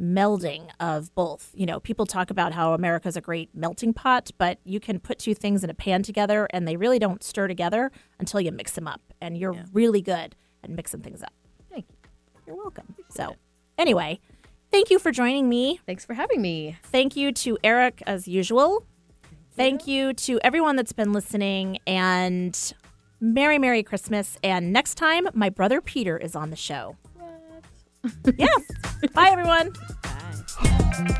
[0.00, 1.50] melding of both.
[1.54, 5.18] You know, people talk about how America's a great melting pot, but you can put
[5.18, 8.72] two things in a pan together and they really don't stir together until you mix
[8.72, 9.00] them up.
[9.20, 9.64] And you're Yeah.
[9.72, 10.34] really good
[10.64, 11.32] at mixing things up.
[11.70, 11.96] Thank you.
[12.46, 12.94] You're welcome.
[13.10, 13.36] So,
[13.78, 14.18] anyway,
[14.70, 15.80] thank you for joining me.
[15.86, 16.76] Thanks for having me.
[16.82, 18.84] Thank you to Eric as usual.
[19.54, 22.72] Thank you to everyone that's been listening and
[23.20, 26.96] Merry Merry Christmas and next time my brother Peter is on the show.
[28.36, 28.62] Yes.
[29.14, 29.72] Bye everyone.
[30.02, 31.18] Bye.